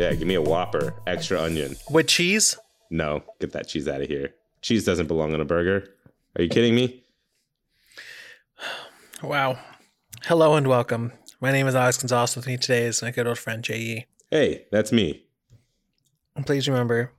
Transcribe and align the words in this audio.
Yeah, 0.00 0.14
give 0.14 0.26
me 0.26 0.34
a 0.34 0.40
Whopper, 0.40 0.94
extra 1.06 1.42
onion. 1.42 1.76
With 1.90 2.06
cheese? 2.06 2.56
No, 2.88 3.22
get 3.38 3.52
that 3.52 3.68
cheese 3.68 3.86
out 3.86 4.00
of 4.00 4.08
here. 4.08 4.30
Cheese 4.62 4.86
doesn't 4.86 5.08
belong 5.08 5.34
on 5.34 5.42
a 5.42 5.44
burger. 5.44 5.88
Are 6.38 6.42
you 6.42 6.48
kidding 6.48 6.74
me? 6.74 7.04
Wow. 9.22 9.58
Hello 10.24 10.54
and 10.54 10.66
welcome. 10.66 11.12
My 11.42 11.52
name 11.52 11.66
is 11.66 11.74
Alex 11.74 11.98
Gonzalez. 11.98 12.34
With 12.34 12.46
me 12.46 12.56
today 12.56 12.86
is 12.86 13.02
my 13.02 13.10
good 13.10 13.26
old 13.26 13.38
friend 13.38 13.62
Jay 13.62 13.78
Yee 13.78 14.06
Hey, 14.30 14.64
that's 14.72 14.90
me. 14.90 15.26
And 16.34 16.46
please 16.46 16.66
remember 16.66 17.12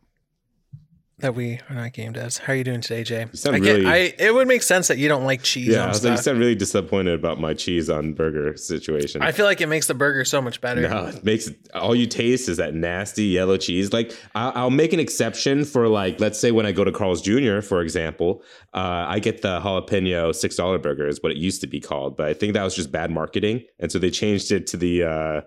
that 1.22 1.36
we 1.36 1.60
are 1.70 1.76
not 1.76 1.94
game 1.94 2.14
devs. 2.14 2.40
How 2.40 2.54
are 2.54 2.56
you 2.56 2.64
doing 2.64 2.82
today, 2.82 3.04
Jay? 3.04 3.22
You 3.32 3.38
sound 3.38 3.56
I 3.56 3.60
get, 3.60 3.74
really- 3.78 3.86
I 3.88 4.14
it 4.20 4.34
would 4.34 4.48
make 4.48 4.64
sense 4.64 4.88
that 4.90 4.98
you 4.98 5.08
don't 5.08 5.24
like 5.26 5.42
cheese 5.44 5.70
Yeah, 5.70 5.80
I 5.80 5.84
on 5.84 5.90
was 5.90 6.04
like, 6.04 6.18
you 6.18 6.24
sound 6.24 6.40
really 6.40 6.56
disappointed 6.56 7.14
about 7.14 7.40
my 7.40 7.54
cheese 7.54 7.90
on 7.90 8.14
burger 8.14 8.56
situation. 8.58 9.22
I 9.22 9.32
feel 9.32 9.46
like 9.46 9.62
it 9.62 9.68
makes 9.68 9.88
the 9.88 9.94
burger 9.94 10.26
so 10.26 10.42
much 10.42 10.62
better. 10.62 10.82
No, 10.88 11.06
it 11.08 11.24
makes 11.24 11.48
it, 11.48 11.58
all 11.74 11.96
you 11.96 12.08
taste 12.08 12.50
is 12.50 12.58
that 12.58 12.74
nasty 12.74 13.26
yellow 13.26 13.58
cheese. 13.58 13.94
Like 13.94 14.16
I'll, 14.36 14.52
I'll 14.56 14.70
make 14.70 14.94
an 14.94 15.00
exception 15.00 15.66
for 15.66 15.88
like, 15.88 16.20
let's 16.20 16.40
say 16.40 16.52
when 16.52 16.66
I 16.66 16.72
go 16.72 16.84
to 16.84 16.92
Carl's 16.92 17.22
Jr. 17.22 17.62
for 17.62 17.82
example, 17.82 18.44
uh, 18.74 19.06
I 19.08 19.20
get 19.20 19.42
the 19.42 19.60
jalapeno 19.60 20.34
six 20.36 20.56
dollar 20.56 20.78
burger 20.78 21.08
is 21.08 21.22
what 21.24 21.32
it 21.32 21.38
used 21.38 21.62
to 21.62 21.68
be 21.68 21.80
called, 21.80 22.18
but 22.18 22.28
I 22.28 22.34
think 22.34 22.54
that 22.54 22.64
was 22.64 22.76
just 22.76 22.92
bad 22.92 23.12
marketing, 23.12 23.64
and 23.80 23.92
so 23.92 24.00
they 24.00 24.10
changed 24.10 24.52
it 24.52 24.68
to 24.68 24.78
the 24.78 25.04
uh, 25.04 25.42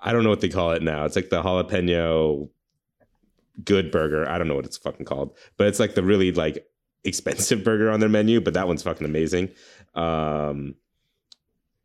I 0.00 0.12
don't 0.12 0.22
know 0.22 0.30
what 0.30 0.40
they 0.40 0.48
call 0.48 0.72
it 0.72 0.82
now. 0.82 1.04
It's 1.04 1.16
like 1.16 1.28
the 1.30 1.42
jalapeno 1.42 2.48
good 3.64 3.90
burger. 3.90 4.28
I 4.28 4.38
don't 4.38 4.48
know 4.48 4.54
what 4.54 4.66
it's 4.66 4.76
fucking 4.76 5.06
called, 5.06 5.36
but 5.56 5.66
it's 5.66 5.80
like 5.80 5.94
the 5.94 6.02
really 6.02 6.32
like 6.32 6.66
expensive 7.04 7.64
burger 7.64 7.90
on 7.90 8.00
their 8.00 8.08
menu. 8.08 8.40
But 8.40 8.54
that 8.54 8.66
one's 8.66 8.82
fucking 8.82 9.04
amazing. 9.04 9.50
Um, 9.94 10.74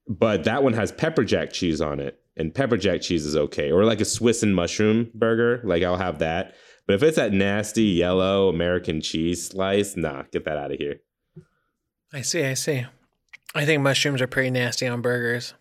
but 0.08 0.44
that 0.44 0.64
one 0.64 0.74
has 0.74 0.92
pepper 0.92 1.24
jack 1.24 1.54
cheese 1.54 1.82
on 1.82 2.00
it 2.00 2.20
and 2.36 2.54
pepper 2.54 2.78
jack 2.78 3.02
cheese 3.02 3.26
is 3.26 3.36
okay 3.36 3.72
or 3.72 3.86
like 3.86 4.02
a 4.02 4.06
swiss 4.06 4.44
and 4.44 4.54
mushroom 4.54 5.10
burger 5.14 5.62
like 5.64 5.82
i'll 5.82 5.96
have 5.96 6.20
that 6.20 6.56
but 6.86 6.96
if 6.96 7.04
it's 7.04 7.16
that 7.16 7.32
nasty 7.32 7.84
yellow 7.84 8.50
american 8.50 9.00
cheese 9.00 9.48
slice 9.48 9.96
nah 9.96 10.24
get 10.34 10.44
that 10.44 10.58
out 10.58 10.72
of 10.72 10.78
here 10.78 11.00
I 12.14 12.22
see, 12.22 12.44
I 12.46 12.54
see. 12.54 12.86
I 13.56 13.66
think 13.66 13.82
mushrooms 13.82 14.22
are 14.22 14.28
pretty 14.28 14.52
nasty 14.52 14.88
on 14.88 15.02
burgers. 15.02 15.56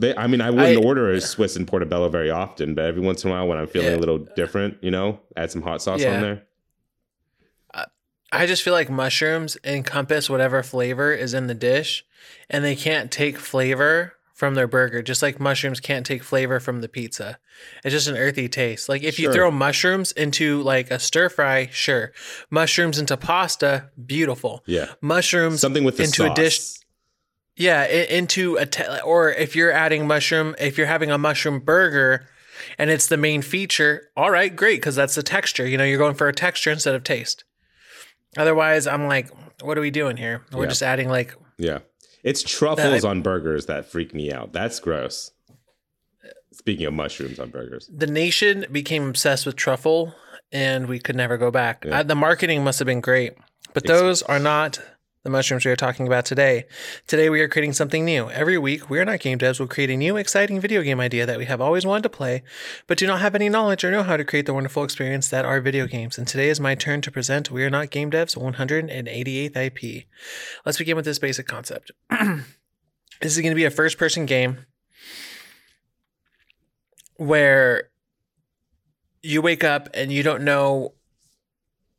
They, 0.00 0.16
i 0.16 0.26
mean 0.26 0.40
i 0.40 0.50
wouldn't 0.50 0.78
I- 0.82 0.86
order 0.86 1.10
a 1.10 1.20
swiss 1.20 1.56
and 1.56 1.66
portobello 1.66 2.08
very 2.08 2.30
often 2.30 2.74
but 2.74 2.84
every 2.84 3.00
once 3.02 3.24
in 3.24 3.30
a 3.30 3.34
while 3.34 3.46
when 3.48 3.58
i'm 3.58 3.66
feeling 3.66 3.90
Yeah. 3.90 3.96
a 3.96 4.00
little 4.04 4.18
different 4.36 4.78
you 4.82 4.90
know 4.90 5.20
add 5.36 5.50
some 5.50 5.62
hot 5.62 5.80
sauce 5.82 6.00
Yeah. 6.00 6.14
on 6.16 6.22
there 6.22 6.42
I 8.32 8.46
just 8.46 8.62
feel 8.62 8.74
like 8.74 8.88
mushrooms 8.88 9.56
encompass 9.64 10.30
whatever 10.30 10.62
flavor 10.62 11.12
is 11.12 11.34
in 11.34 11.48
the 11.48 11.54
dish, 11.54 12.06
and 12.48 12.64
they 12.64 12.76
can't 12.76 13.10
take 13.10 13.36
flavor 13.38 14.14
from 14.32 14.54
their 14.54 14.68
burger, 14.68 15.02
just 15.02 15.20
like 15.20 15.40
mushrooms 15.40 15.80
can't 15.80 16.06
take 16.06 16.22
flavor 16.22 16.60
from 16.60 16.80
the 16.80 16.88
pizza. 16.88 17.38
It's 17.84 17.92
just 17.92 18.06
an 18.06 18.16
earthy 18.16 18.48
taste. 18.48 18.88
Like 18.88 19.02
if 19.02 19.18
you 19.18 19.32
throw 19.32 19.50
mushrooms 19.50 20.12
into 20.12 20.62
like 20.62 20.92
a 20.92 21.00
stir 21.00 21.28
fry, 21.28 21.70
sure. 21.72 22.12
Mushrooms 22.50 23.00
into 23.00 23.16
pasta, 23.16 23.90
beautiful. 24.06 24.62
yeah 24.64 24.92
Mushrooms 25.00 25.60
something 25.60 25.82
with 25.82 25.96
the 25.96 26.04
into 26.04 26.22
a 26.22 26.28
sauce. 26.28 26.36
dish 26.36 26.60
Yeah, 27.60 27.84
into 27.86 28.56
a 28.56 28.64
te- 28.66 29.00
or 29.04 29.30
if 29.30 29.54
you're 29.54 29.70
adding 29.70 30.06
mushroom, 30.06 30.54
if 30.58 30.78
you're 30.78 30.86
having 30.86 31.10
a 31.10 31.18
mushroom 31.18 31.60
burger 31.60 32.26
and 32.78 32.88
it's 32.90 33.06
the 33.08 33.16
main 33.18 33.42
feature, 33.42 34.08
all 34.16 34.30
right, 34.30 34.54
great 34.54 34.80
because 34.80 34.96
that's 34.96 35.14
the 35.14 35.22
texture. 35.22 35.66
You 35.66 35.76
know, 35.76 35.84
you're 35.84 35.98
going 35.98 36.14
for 36.14 36.26
a 36.28 36.32
texture 36.32 36.70
instead 36.70 36.94
of 36.94 37.04
taste. 37.04 37.44
Otherwise, 38.36 38.86
I'm 38.86 39.06
like, 39.06 39.28
what 39.62 39.76
are 39.76 39.80
we 39.82 39.90
doing 39.90 40.16
here? 40.16 40.42
We're 40.52 40.62
Yeah. 40.64 40.68
just 40.70 40.82
adding 40.82 41.08
like 41.10 41.34
yeah 41.58 41.80
it's 42.22 42.42
truffles 42.42 43.02
That- 43.02 43.08
on 43.08 43.20
burgers 43.22 43.66
that 43.66 43.84
freak 43.84 44.14
me 44.14 44.32
out 44.32 44.52
that's 44.54 44.80
gross 44.80 45.30
speaking 46.52 46.86
of 46.86 46.94
mushrooms 46.94 47.38
on 47.38 47.50
burgers 47.50 47.90
the 47.94 48.06
nation 48.06 48.64
became 48.72 49.08
obsessed 49.08 49.44
with 49.46 49.56
truffle 49.56 50.14
and 50.52 50.86
we 50.88 50.98
could 50.98 51.14
never 51.16 51.36
go 51.36 51.50
back. 51.50 51.84
Yeah. 51.86 52.00
Uh, 52.00 52.02
the 52.02 52.14
marketing 52.14 52.64
must 52.64 52.78
have 52.80 52.86
been 52.86 53.00
great, 53.00 53.34
but 53.74 53.86
those 53.86 54.22
are 54.22 54.38
not 54.40 54.80
the 55.22 55.30
mushrooms 55.30 55.66
we 55.66 55.70
are 55.70 55.76
talking 55.76 56.06
about 56.06 56.24
today. 56.24 56.64
Today 57.06 57.28
we 57.28 57.42
are 57.42 57.48
creating 57.48 57.74
something 57.74 58.04
new. 58.04 58.30
Every 58.30 58.56
week, 58.56 58.88
we 58.88 58.98
are 58.98 59.04
not 59.04 59.20
game 59.20 59.38
devs 59.38 59.60
will 59.60 59.66
create 59.66 59.90
a 59.90 59.96
new 59.96 60.16
exciting 60.16 60.60
video 60.60 60.82
game 60.82 60.98
idea 60.98 61.26
that 61.26 61.36
we 61.36 61.44
have 61.44 61.60
always 61.60 61.84
wanted 61.84 62.04
to 62.04 62.08
play, 62.08 62.42
but 62.86 62.96
do 62.96 63.06
not 63.06 63.20
have 63.20 63.34
any 63.34 63.50
knowledge 63.50 63.84
or 63.84 63.90
know 63.90 64.02
how 64.02 64.16
to 64.16 64.24
create 64.24 64.46
the 64.46 64.54
wonderful 64.54 64.82
experience 64.82 65.28
that 65.28 65.44
are 65.44 65.60
video 65.60 65.86
games. 65.86 66.16
And 66.16 66.26
today 66.26 66.48
is 66.48 66.58
my 66.58 66.74
turn 66.74 67.02
to 67.02 67.10
present 67.10 67.50
We 67.50 67.62
Are 67.64 67.70
Not 67.70 67.90
Game 67.90 68.10
Devs 68.10 68.34
188th 68.34 69.56
IP. 69.56 70.04
Let's 70.64 70.78
begin 70.78 70.96
with 70.96 71.04
this 71.04 71.18
basic 71.18 71.46
concept. 71.46 71.90
this 72.10 73.36
is 73.36 73.38
going 73.38 73.50
to 73.50 73.54
be 73.54 73.66
a 73.66 73.70
first 73.70 73.98
person 73.98 74.24
game 74.24 74.64
where 77.16 77.90
you 79.22 79.42
wake 79.42 79.64
up 79.64 79.90
and 79.92 80.10
you 80.10 80.22
don't 80.22 80.42
know 80.42 80.94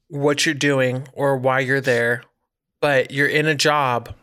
what 0.07 0.43
you're 0.45 0.55
doing 0.55 1.07
or 1.13 1.37
why 1.37 1.59
you're 1.59 1.79
there, 1.79 2.23
but 2.81 3.11
you're 3.11 3.27
in 3.27 3.45
a 3.45 3.55
job 3.55 4.13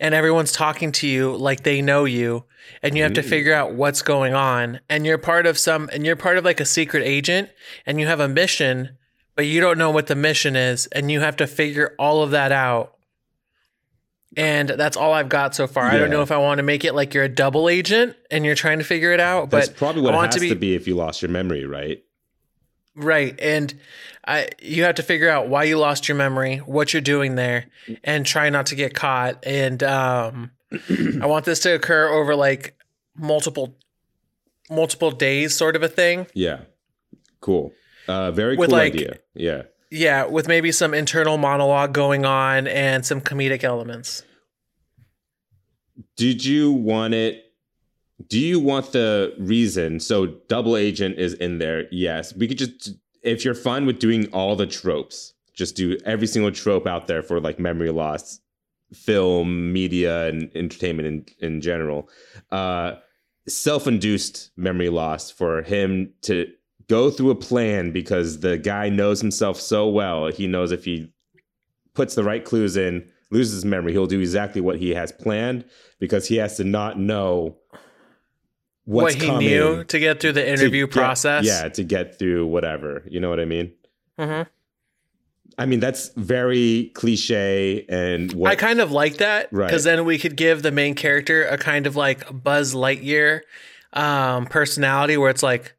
and 0.00 0.14
everyone's 0.14 0.52
talking 0.52 0.90
to 0.92 1.06
you 1.06 1.36
like 1.36 1.62
they 1.64 1.82
know 1.82 2.04
you 2.06 2.44
and 2.82 2.96
you 2.96 3.02
have 3.02 3.12
to 3.14 3.22
figure 3.22 3.52
out 3.52 3.74
what's 3.74 4.00
going 4.00 4.32
on. 4.34 4.80
And 4.88 5.04
you're 5.04 5.18
part 5.18 5.46
of 5.46 5.58
some 5.58 5.90
and 5.92 6.06
you're 6.06 6.16
part 6.16 6.38
of 6.38 6.44
like 6.44 6.60
a 6.60 6.64
secret 6.64 7.02
agent 7.04 7.50
and 7.84 8.00
you 8.00 8.06
have 8.06 8.20
a 8.20 8.28
mission 8.28 8.96
but 9.36 9.46
you 9.46 9.60
don't 9.60 9.78
know 9.78 9.90
what 9.90 10.06
the 10.06 10.14
mission 10.14 10.54
is 10.54 10.86
and 10.86 11.10
you 11.10 11.20
have 11.20 11.36
to 11.36 11.46
figure 11.46 11.94
all 11.98 12.22
of 12.22 12.30
that 12.30 12.52
out. 12.52 12.92
And 14.36 14.68
that's 14.68 14.96
all 14.96 15.12
I've 15.12 15.28
got 15.28 15.54
so 15.54 15.66
far. 15.66 15.84
I 15.84 15.98
don't 15.98 16.10
know 16.10 16.22
if 16.22 16.32
I 16.32 16.38
want 16.38 16.58
to 16.58 16.62
make 16.64 16.84
it 16.84 16.92
like 16.92 17.14
you're 17.14 17.24
a 17.24 17.28
double 17.28 17.68
agent 17.68 18.16
and 18.30 18.44
you're 18.44 18.54
trying 18.56 18.78
to 18.78 18.84
figure 18.84 19.12
it 19.12 19.20
out, 19.20 19.50
that's 19.50 19.68
but 19.68 19.76
probably 19.76 20.02
what 20.02 20.12
I 20.12 20.16
it 20.16 20.18
want 20.18 20.32
has 20.34 20.42
to 20.42 20.48
to 20.48 20.54
be- 20.56 20.70
be 20.70 20.74
if 20.74 20.88
you 20.88 20.96
lost 20.96 21.22
your 21.22 21.30
memory 21.30 21.64
right 21.66 22.02
Right. 22.96 23.38
And 23.40 23.74
I 24.26 24.48
you 24.62 24.84
have 24.84 24.94
to 24.96 25.02
figure 25.02 25.28
out 25.28 25.48
why 25.48 25.64
you 25.64 25.78
lost 25.78 26.08
your 26.08 26.16
memory, 26.16 26.58
what 26.58 26.92
you're 26.92 27.02
doing 27.02 27.34
there, 27.34 27.66
and 28.04 28.24
try 28.24 28.50
not 28.50 28.66
to 28.66 28.74
get 28.74 28.94
caught. 28.94 29.44
And 29.46 29.82
um 29.82 30.50
I 31.20 31.26
want 31.26 31.44
this 31.44 31.60
to 31.60 31.74
occur 31.74 32.08
over 32.08 32.34
like 32.36 32.76
multiple 33.16 33.76
multiple 34.70 35.10
days 35.10 35.54
sort 35.54 35.76
of 35.76 35.82
a 35.82 35.88
thing. 35.88 36.26
Yeah. 36.34 36.60
Cool. 37.40 37.72
Uh 38.08 38.30
very 38.30 38.56
With, 38.56 38.70
cool 38.70 38.78
like- 38.78 38.94
idea. 38.94 39.18
Yeah. 39.34 39.62
Yeah, 39.90 40.24
with 40.26 40.48
maybe 40.48 40.72
some 40.72 40.92
internal 40.92 41.36
monologue 41.36 41.92
going 41.92 42.24
on 42.24 42.66
and 42.66 43.06
some 43.06 43.20
comedic 43.20 43.62
elements. 43.62 44.24
Did 46.16 46.44
you 46.44 46.72
want 46.72 47.14
it 47.14 47.43
do 48.28 48.38
you 48.38 48.60
want 48.60 48.92
the 48.92 49.34
reason 49.38 50.00
so 50.00 50.26
double 50.48 50.76
agent 50.76 51.18
is 51.18 51.34
in 51.34 51.58
there? 51.58 51.84
Yes. 51.90 52.34
We 52.34 52.48
could 52.48 52.58
just 52.58 52.90
if 53.22 53.44
you're 53.44 53.54
fine 53.54 53.86
with 53.86 53.98
doing 53.98 54.26
all 54.32 54.54
the 54.54 54.66
tropes, 54.66 55.32
just 55.54 55.76
do 55.76 55.96
every 56.04 56.26
single 56.26 56.52
trope 56.52 56.86
out 56.86 57.06
there 57.06 57.22
for 57.22 57.40
like 57.40 57.58
memory 57.58 57.90
loss, 57.90 58.40
film, 58.92 59.72
media, 59.72 60.26
and 60.26 60.50
entertainment 60.54 61.08
in, 61.40 61.54
in 61.54 61.60
general. 61.60 62.08
Uh 62.50 62.94
self-induced 63.46 64.50
memory 64.56 64.88
loss 64.88 65.30
for 65.30 65.62
him 65.62 66.10
to 66.22 66.46
go 66.88 67.10
through 67.10 67.30
a 67.30 67.34
plan 67.34 67.90
because 67.90 68.40
the 68.40 68.56
guy 68.56 68.88
knows 68.88 69.20
himself 69.20 69.60
so 69.60 69.88
well. 69.88 70.28
He 70.28 70.46
knows 70.46 70.72
if 70.72 70.84
he 70.84 71.12
puts 71.94 72.14
the 72.14 72.24
right 72.24 72.44
clues 72.44 72.76
in, 72.76 73.06
loses 73.30 73.54
his 73.54 73.64
memory, 73.64 73.92
he'll 73.92 74.06
do 74.06 74.20
exactly 74.20 74.60
what 74.60 74.78
he 74.78 74.90
has 74.90 75.12
planned 75.12 75.64
because 75.98 76.26
he 76.28 76.36
has 76.36 76.56
to 76.56 76.64
not 76.64 76.98
know 76.98 77.58
what 78.84 79.14
he 79.14 79.26
coming 79.26 79.46
knew 79.48 79.84
to 79.84 79.98
get 79.98 80.20
through 80.20 80.32
the 80.32 80.46
interview 80.48 80.86
get- 80.86 80.92
process. 80.94 81.44
Yeah, 81.44 81.68
to 81.68 81.84
get 81.84 82.18
through 82.18 82.46
whatever. 82.46 83.02
You 83.08 83.20
know 83.20 83.30
what 83.30 83.40
I 83.40 83.44
mean? 83.44 83.72
hmm 84.18 84.42
I 85.56 85.66
mean 85.66 85.78
that's 85.78 86.08
very 86.16 86.90
cliche 86.94 87.84
and 87.88 88.32
what 88.32 88.50
I 88.50 88.56
kind 88.56 88.80
of 88.80 88.90
like 88.90 89.18
that 89.18 89.48
Right. 89.52 89.66
because 89.68 89.84
then 89.84 90.04
we 90.04 90.18
could 90.18 90.36
give 90.36 90.62
the 90.62 90.72
main 90.72 90.94
character 90.96 91.44
a 91.44 91.56
kind 91.56 91.86
of 91.86 91.94
like 91.94 92.42
Buzz 92.42 92.74
Lightyear 92.74 93.42
um, 93.92 94.46
personality 94.46 95.16
where 95.16 95.30
it's 95.30 95.42
like, 95.44 95.74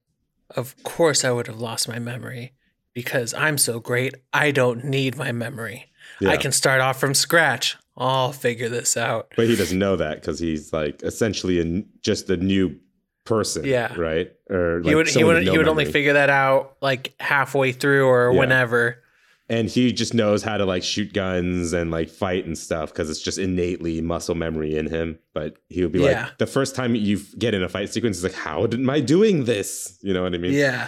of 0.56 0.81
course 0.84 1.25
I 1.25 1.31
would 1.31 1.48
have 1.48 1.60
lost 1.60 1.90
my 1.90 2.00
memory 2.00 2.54
because 2.94 3.34
I'm 3.34 3.57
so 3.57 3.81
great. 3.81 4.16
I 4.31 4.52
don't 4.52 4.86
need 4.86 5.18
my 5.18 5.34
memory. 5.34 5.92
I 6.25 6.38
can 6.38 6.54
start 6.54 6.80
off 6.80 6.98
from 6.98 7.13
scratch. 7.13 7.75
I'll 7.98 8.31
figure 8.31 8.69
this 8.69 8.96
out. 8.96 9.34
but 9.36 9.48
he 9.48 9.56
doesn't 9.57 9.78
know 9.80 9.98
that 9.98 10.22
because 10.22 10.40
he's 10.40 10.72
like 10.72 11.04
essentially 11.04 11.57
a, 11.60 11.63
n- 11.63 11.90
just 12.02 12.30
a 12.30 12.38
new 12.38 12.78
person. 13.25 13.66
Yeah. 13.66 13.94
Right. 13.95 14.31
Or 14.50 14.77
like 14.81 14.86
he 14.89 14.95
would 14.95 15.07
he 15.10 15.24
would 15.24 15.44
no 15.45 15.51
he 15.51 15.57
would 15.57 15.68
only 15.68 15.86
figure 15.86 16.13
that 16.13 16.30
out 16.30 16.77
like 16.81 17.13
halfway 17.19 17.72
through 17.72 18.07
or 18.07 18.31
Yeah. 18.31 18.39
whenever. 18.39 19.01
and 19.48 19.69
he 19.69 19.92
just 19.92 20.13
knows 20.16 20.42
how 20.42 20.57
to 20.57 20.66
like 20.66 20.81
shoot 20.83 21.13
guns 21.13 21.72
and 21.74 21.92
like 21.92 22.10
fight 22.10 22.45
and 22.45 22.57
stuff 22.57 22.92
because 22.92 23.10
it's 23.12 23.22
just 23.22 23.38
innately 23.38 24.01
muscle 24.01 24.33
memory 24.36 24.75
in 24.75 24.88
him. 24.88 25.19
But 25.33 25.57
he 25.69 25.81
would 25.83 25.92
be 25.92 26.00
Yeah. 26.00 26.24
like, 26.25 26.38
the 26.39 26.48
first 26.48 26.75
time 26.75 26.95
you 26.95 27.19
get 27.38 27.54
in 27.54 27.62
a 27.62 27.69
fight 27.69 27.92
sequence, 27.94 28.18
is 28.18 28.24
like, 28.24 28.33
how 28.33 28.63
am 28.66 28.89
I 28.89 29.01
doing 29.01 29.44
this? 29.45 30.00
You 30.01 30.13
know 30.16 30.24
what 30.24 30.33
I 30.33 30.38
mean? 30.39 30.54
Yeah. 30.54 30.88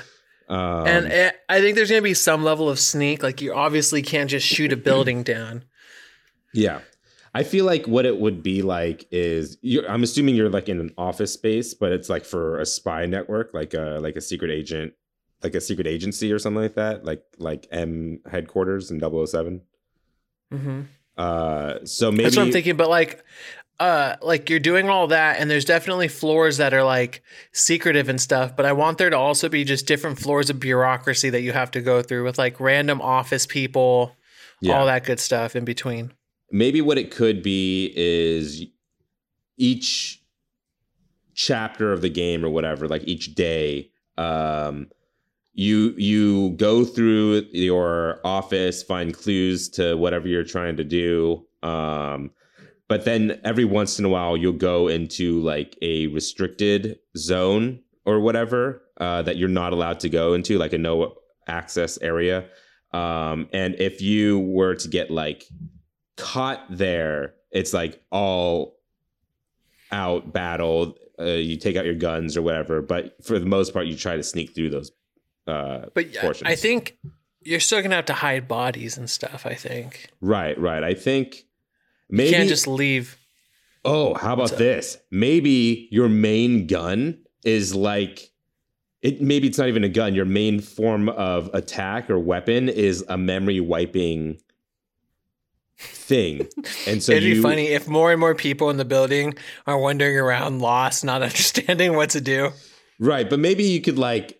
Um, 0.50 0.88
and 0.88 1.06
it, 1.08 1.36
I 1.50 1.60
think 1.62 1.76
there's 1.76 1.90
going 1.90 2.00
to 2.02 2.04
be 2.04 2.14
some 2.14 2.44
level 2.44 2.70
of 2.70 2.80
sneak. 2.80 3.22
Like 3.22 3.42
you 3.42 3.54
obviously 3.54 4.02
can't 4.02 4.30
just 4.30 4.48
shoot 4.48 4.72
a 4.72 4.78
building 4.78 5.22
down. 5.24 5.66
yeah, 6.54 6.80
I 7.34 7.44
feel 7.44 7.66
like 7.66 7.88
what 7.88 8.06
it 8.06 8.20
would 8.20 8.42
be 8.42 8.62
like 8.62 9.08
is 9.12 9.58
you're, 9.62 9.90
I'm 9.90 10.04
assuming 10.04 10.36
you're 10.36 10.50
like 10.50 10.70
in 10.70 10.80
an 10.80 10.94
office 10.98 11.34
space, 11.34 11.74
but 11.74 11.92
it's 11.92 12.10
like 12.10 12.26
for 12.26 12.60
a 12.60 12.66
spy 12.66 13.06
network, 13.06 13.54
like 13.54 13.74
a 13.74 14.00
like 14.02 14.16
a 14.16 14.22
secret 14.22 14.52
agent, 14.52 14.94
like 15.44 15.56
a 15.56 15.62
secret 15.62 15.88
agency 15.88 16.32
or 16.32 16.40
something 16.40 16.62
like 16.62 16.76
that, 16.76 17.06
like 17.06 17.24
like 17.38 17.68
M 17.72 18.20
headquarters 18.30 18.92
in 18.92 19.00
7 19.00 19.62
Mm-hmm. 20.54 20.82
Uh, 21.18 21.74
so 21.84 22.12
maybe 22.12 22.24
That's 22.24 22.38
what 22.38 22.46
I'm 22.46 22.52
thinking. 22.52 22.78
But 22.78 22.90
like, 22.90 23.24
uh, 23.80 24.16
like 24.22 24.50
you're 24.50 24.60
doing 24.60 24.90
all 24.90 25.08
that, 25.08 25.40
and 25.40 25.50
there's 25.50 25.66
definitely 25.66 26.08
floors 26.08 26.58
that 26.58 26.74
are 26.74 26.84
like 26.84 27.22
secretive 27.52 28.10
and 28.10 28.20
stuff. 28.20 28.56
But 28.56 28.66
I 28.66 28.74
want 28.74 28.98
there 28.98 29.10
to 29.10 29.18
also 29.18 29.50
be 29.50 29.64
just 29.64 29.88
different 29.88 30.20
floors 30.20 30.50
of 30.50 30.60
bureaucracy 30.60 31.30
that 31.32 31.42
you 31.42 31.54
have 31.54 31.72
to 31.72 31.82
go 31.82 32.02
through 32.02 32.24
with 32.24 32.38
like 32.38 32.60
random 32.60 33.02
office 33.02 33.46
people, 33.46 34.16
yeah. 34.62 34.78
all 34.78 34.86
that 34.86 35.04
good 35.04 35.20
stuff 35.20 35.56
in 35.56 35.66
between. 35.66 36.14
Maybe 36.52 36.82
what 36.82 36.98
it 36.98 37.12
could 37.12 37.42
be 37.42 37.94
is 37.96 38.64
each 39.58 40.24
chapter 41.34 41.94
of 41.94 42.02
the 42.02 42.10
game 42.10 42.44
or 42.44 42.50
whatever 42.50 42.88
like 42.88 43.04
each 43.06 43.36
day 43.36 43.90
um 44.18 44.88
you 45.54 45.94
you 45.98 46.52
go 46.52 46.84
through 46.84 47.44
your 47.52 48.20
office 48.24 48.82
find 48.82 49.14
clues 49.14 49.70
to 49.70 49.96
whatever 49.96 50.28
you're 50.28 50.44
trying 50.44 50.76
to 50.76 50.84
do 50.84 51.46
um 51.62 52.32
but 52.88 53.04
then 53.06 53.40
every 53.44 53.66
once 53.66 54.00
in 54.00 54.06
a 54.06 54.10
while 54.10 54.38
you'll 54.38 54.54
go 54.54 54.88
into 54.88 55.42
like 55.42 55.78
a 55.82 56.08
restricted 56.08 57.00
zone 57.18 57.80
or 58.06 58.20
whatever 58.20 58.82
uh, 59.00 59.22
that 59.22 59.38
you're 59.38 59.50
not 59.50 59.74
allowed 59.74 60.00
to 60.00 60.10
go 60.10 60.34
into 60.34 60.58
like 60.58 60.74
a 60.74 60.78
no 60.78 61.16
access 61.48 61.98
area. 62.02 62.46
Um 62.94 63.50
and 63.52 63.76
if 63.76 64.02
you 64.02 64.40
were 64.40 64.76
to 64.76 64.88
get 64.88 65.12
like 65.12 65.44
caught 66.18 66.66
there, 66.70 67.36
it's 67.52 67.74
like 67.74 68.02
all 68.12 68.78
out 69.92 70.34
battle. 70.34 70.98
Uh, 71.20 71.26
you 71.26 71.58
take 71.58 71.76
out 71.76 71.86
your 71.86 71.96
guns 71.96 72.36
or 72.38 72.42
whatever, 72.42 72.82
but 72.82 73.16
for 73.24 73.40
the 73.40 73.46
most 73.46 73.74
part, 73.74 73.88
you 73.88 73.96
try 73.96 74.16
to 74.16 74.24
sneak 74.24 74.54
through 74.54 74.70
those. 74.70 74.92
Uh, 75.48 75.86
But 75.94 76.14
yeah, 76.14 76.22
Portions. 76.22 76.50
I 76.52 76.56
think 76.56 76.98
you're 77.42 77.60
still 77.62 77.82
gonna 77.82 77.96
have 77.96 78.06
to 78.08 78.14
hide 78.14 78.48
bodies 78.48 78.98
and 78.98 79.10
stuff. 79.10 79.46
I 79.46 79.54
think 79.54 80.10
right, 80.22 80.60
right. 80.60 80.84
I 80.84 80.94
think 80.94 81.46
maybe 82.10 82.30
you 82.30 82.36
can't 82.36 82.50
just 82.50 82.68
leave. 82.68 83.18
oh, 83.86 84.14
how 84.16 84.34
about 84.34 84.58
this? 84.58 84.98
Maybe 85.12 85.88
your 85.92 86.10
main 86.10 86.68
gun 86.68 87.20
is 87.46 87.74
like. 87.74 88.32
It 89.04 89.22
maybe 89.22 89.48
it's 89.48 89.58
not 89.60 89.68
even 89.70 89.84
a 89.84 89.90
gun. 89.90 90.16
Your 90.16 90.26
main 90.26 90.60
form 90.60 91.08
of 91.10 91.50
attack 91.54 92.10
or 92.10 92.20
weapon 92.20 92.68
is 92.68 93.06
a 93.08 93.16
memory 93.18 93.60
wiping 93.60 94.40
thing, 96.08 96.48
and 96.88 97.04
so 97.04 97.12
It'd 97.12 97.24
you 97.24 97.36
be 97.36 97.42
funny 97.42 97.68
if 97.68 97.88
more 97.88 98.12
and 98.12 98.20
more 98.20 98.34
people 98.36 98.70
in 98.70 98.78
the 98.78 98.86
building 98.86 99.34
are 99.66 99.78
wandering 99.78 100.18
around, 100.18 100.60
lost, 100.60 101.04
not 101.04 101.22
understanding 101.30 101.96
what 101.96 102.10
to 102.12 102.22
do. 102.22 102.52
right. 103.00 103.30
But 103.30 103.40
maybe 103.40 103.64
you 103.64 103.82
could 103.82 104.00
like 104.00 104.40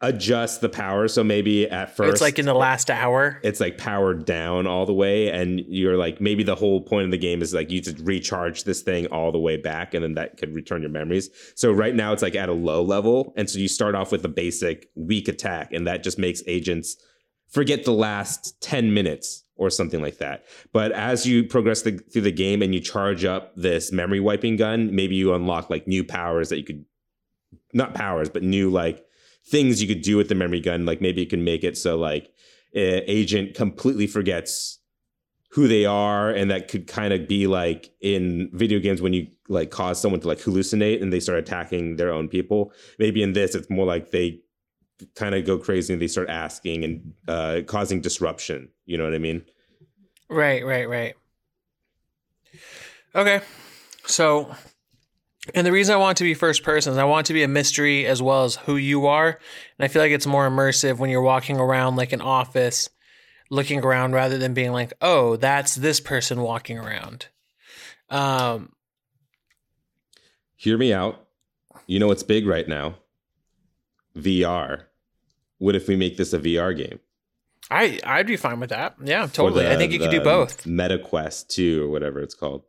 adjust 0.00 0.60
the 0.60 0.68
power. 0.68 1.08
So 1.08 1.24
maybe 1.24 1.68
at 1.68 1.96
first 1.96 2.12
it's 2.12 2.20
like 2.20 2.38
in 2.38 2.46
the 2.46 2.54
last 2.54 2.88
hour. 2.88 3.40
it's 3.42 3.58
like 3.58 3.78
powered 3.78 4.24
down 4.24 4.66
all 4.68 4.86
the 4.86 4.94
way 4.94 5.28
and 5.28 5.58
you're 5.66 5.96
like 5.96 6.20
maybe 6.20 6.44
the 6.44 6.54
whole 6.54 6.80
point 6.80 7.06
of 7.06 7.10
the 7.10 7.18
game 7.18 7.42
is 7.42 7.52
like 7.52 7.72
you 7.72 7.80
to 7.80 7.96
recharge 8.04 8.62
this 8.62 8.82
thing 8.82 9.06
all 9.08 9.32
the 9.32 9.40
way 9.40 9.56
back 9.56 9.94
and 9.94 10.04
then 10.04 10.14
that 10.14 10.36
could 10.36 10.54
return 10.54 10.82
your 10.82 10.90
memories 10.92 11.30
so 11.56 11.72
right 11.72 11.96
now 11.96 12.12
it's 12.12 12.22
like 12.22 12.36
at 12.36 12.48
a 12.48 12.52
low 12.52 12.80
level 12.80 13.32
and 13.36 13.50
so 13.50 13.58
you 13.58 13.66
start 13.66 13.96
off 13.96 14.12
with 14.12 14.24
a 14.24 14.28
basic 14.28 14.88
weak 14.94 15.26
attack 15.26 15.72
and 15.72 15.88
that 15.88 16.04
just 16.04 16.16
makes 16.16 16.44
agents 16.46 16.96
forget 17.50 17.84
the 17.84 17.90
last 17.92 18.60
10 18.62 18.94
minutes 18.94 19.42
or 19.58 19.68
something 19.68 20.00
like 20.00 20.18
that. 20.18 20.44
But 20.72 20.92
as 20.92 21.26
you 21.26 21.44
progress 21.44 21.82
the, 21.82 21.92
through 21.92 22.22
the 22.22 22.32
game 22.32 22.62
and 22.62 22.74
you 22.74 22.80
charge 22.80 23.24
up 23.24 23.54
this 23.56 23.92
memory 23.92 24.20
wiping 24.20 24.56
gun 24.56 24.94
maybe 24.94 25.16
you 25.16 25.34
unlock 25.34 25.68
like 25.68 25.86
new 25.86 26.04
powers 26.04 26.48
that 26.48 26.58
you 26.58 26.64
could 26.64 26.84
not 27.74 27.94
powers 27.94 28.30
but 28.30 28.42
new 28.42 28.70
like 28.70 29.04
things 29.46 29.82
you 29.82 29.88
could 29.88 30.02
do 30.02 30.16
with 30.16 30.28
the 30.28 30.34
memory 30.34 30.60
gun. 30.60 30.86
Like 30.86 31.00
maybe 31.00 31.20
you 31.20 31.26
can 31.26 31.44
make 31.44 31.64
it 31.64 31.76
so 31.76 31.96
like 31.98 32.32
agent 32.74 33.54
completely 33.54 34.06
forgets 34.06 34.78
who 35.50 35.66
they 35.66 35.86
are 35.86 36.30
and 36.30 36.50
that 36.50 36.68
could 36.68 36.86
kind 36.86 37.12
of 37.12 37.26
be 37.26 37.46
like 37.46 37.90
in 38.00 38.50
video 38.52 38.78
games 38.78 39.00
when 39.00 39.14
you 39.14 39.26
like 39.48 39.70
cause 39.70 40.00
someone 40.00 40.20
to 40.20 40.28
like 40.28 40.38
hallucinate 40.38 41.02
and 41.02 41.10
they 41.10 41.20
start 41.20 41.38
attacking 41.38 41.96
their 41.96 42.12
own 42.12 42.28
people. 42.28 42.72
Maybe 42.98 43.22
in 43.22 43.32
this 43.32 43.54
it's 43.54 43.70
more 43.70 43.86
like 43.86 44.10
they 44.10 44.40
kind 45.14 45.34
of 45.34 45.44
go 45.44 45.58
crazy 45.58 45.92
and 45.92 46.02
they 46.02 46.08
start 46.08 46.28
asking 46.28 46.84
and 46.84 47.12
uh 47.28 47.60
causing 47.66 48.00
disruption 48.00 48.68
you 48.84 48.98
know 48.98 49.04
what 49.04 49.14
i 49.14 49.18
mean 49.18 49.44
Right, 50.30 50.64
right, 50.64 50.88
right. 50.88 51.14
Okay. 53.14 53.40
So, 54.06 54.54
and 55.54 55.66
the 55.66 55.72
reason 55.72 55.94
I 55.94 55.98
want 55.98 56.18
to 56.18 56.24
be 56.24 56.34
first 56.34 56.62
person 56.62 56.92
is 56.92 56.98
I 56.98 57.04
want 57.04 57.26
to 57.28 57.32
be 57.32 57.42
a 57.42 57.48
mystery 57.48 58.06
as 58.06 58.20
well 58.20 58.44
as 58.44 58.56
who 58.56 58.76
you 58.76 59.06
are. 59.06 59.28
And 59.28 59.84
I 59.84 59.88
feel 59.88 60.02
like 60.02 60.12
it's 60.12 60.26
more 60.26 60.48
immersive 60.48 60.98
when 60.98 61.08
you're 61.10 61.22
walking 61.22 61.56
around 61.58 61.96
like 61.96 62.12
an 62.12 62.20
office, 62.20 62.90
looking 63.50 63.82
around 63.82 64.12
rather 64.12 64.36
than 64.36 64.52
being 64.52 64.72
like, 64.72 64.92
oh, 65.00 65.36
that's 65.36 65.74
this 65.74 66.00
person 66.00 66.42
walking 66.42 66.78
around. 66.78 67.28
Um, 68.10 68.72
hear 70.56 70.76
me 70.76 70.92
out 70.92 71.26
you 71.86 71.98
know 71.98 72.06
what's 72.08 72.22
big 72.22 72.46
right 72.46 72.66
now 72.68 72.96
vr 74.16 74.84
what 75.58 75.74
if 75.76 75.86
we 75.88 75.96
make 75.96 76.16
this 76.16 76.32
a 76.32 76.38
vr 76.38 76.76
game 76.76 76.98
I 77.70 78.00
I'd 78.04 78.26
be 78.26 78.36
fine 78.38 78.60
with 78.60 78.70
that. 78.70 78.94
Yeah, 79.04 79.26
totally. 79.26 79.64
the- 79.64 79.72
I 79.72 79.76
think 79.76 79.92
you 79.92 79.98
could 79.98 80.10
do 80.10 80.22
both. 80.22 80.64
meta 80.64 80.98
quest 80.98 81.50
2 81.50 81.84
or 81.84 81.88
whatever 81.88 82.20
it's 82.20 82.34
called 82.34 82.62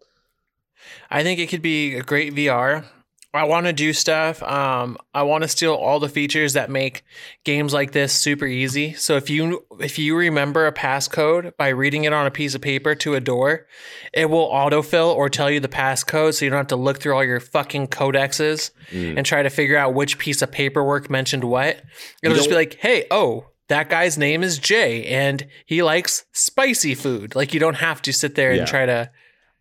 I 1.09 1.23
think 1.23 1.39
it 1.39 1.47
could 1.47 1.61
be 1.61 1.95
a 1.95 2.01
great 2.03 2.33
VR. 2.33 2.85
I 3.31 3.43
want 3.43 3.67
to 3.67 3.73
do 3.73 3.93
stuff. 3.93 4.41
Um, 4.41 4.97
I 5.13 5.21
want 5.21 5.43
to 5.43 5.47
steal 5.47 5.73
all 5.75 5.99
the 5.99 6.09
features 6.09 6.53
that 6.53 6.71
make 6.71 7.03
games 7.43 7.73
like 7.73 7.91
this 7.91 8.11
super 8.11 8.47
easy. 8.47 8.93
So 8.93 9.17
if 9.17 9.29
you 9.29 9.63
if 9.79 9.99
you 9.99 10.15
remember 10.17 10.65
a 10.65 10.71
passcode 10.71 11.55
by 11.55 11.67
reading 11.67 12.05
it 12.05 12.13
on 12.13 12.25
a 12.25 12.31
piece 12.31 12.55
of 12.55 12.61
paper 12.61 12.95
to 12.95 13.13
a 13.13 13.19
door, 13.19 13.67
it 14.13 14.31
will 14.31 14.47
autofill 14.49 15.13
or 15.15 15.29
tell 15.29 15.51
you 15.51 15.59
the 15.59 15.67
passcode, 15.67 16.33
so 16.33 16.43
you 16.45 16.49
don't 16.49 16.57
have 16.57 16.67
to 16.67 16.75
look 16.75 16.99
through 16.99 17.13
all 17.13 17.23
your 17.23 17.39
fucking 17.39 17.87
codexes 17.89 18.71
Mm. 18.91 19.17
and 19.17 19.25
try 19.25 19.43
to 19.43 19.51
figure 19.51 19.77
out 19.77 19.93
which 19.93 20.17
piece 20.17 20.41
of 20.41 20.51
paperwork 20.51 21.11
mentioned 21.11 21.43
what. 21.43 21.79
It'll 22.23 22.35
just 22.35 22.49
be 22.49 22.55
like, 22.55 22.75
hey, 22.79 23.05
oh. 23.11 23.45
That 23.67 23.87
guy's 23.87 24.17
name 24.17 24.41
is 24.41 24.57
Jay, 24.57 25.05
and 25.05 25.45
he 25.67 25.83
likes 25.83 26.25
spicy 26.31 26.95
food. 26.95 27.35
Like 27.35 27.53
you 27.53 27.59
don't 27.59 27.75
have 27.75 28.01
to 28.01 28.11
sit 28.11 28.33
there 28.33 28.49
and 28.49 28.67
try 28.67 28.87
to. 28.87 29.11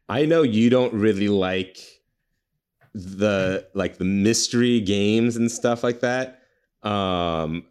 I 0.09 0.25
know 0.25 0.41
you 0.41 0.71
don't 0.71 0.95
really 0.95 1.29
like 1.29 1.77
the 2.95 3.67
like 3.75 3.99
the 3.99 4.05
mystery 4.05 4.81
games 4.81 5.37
and 5.37 5.51
stuff 5.51 5.83
like 5.83 6.01
that. 6.01 6.43
Um 6.83 7.65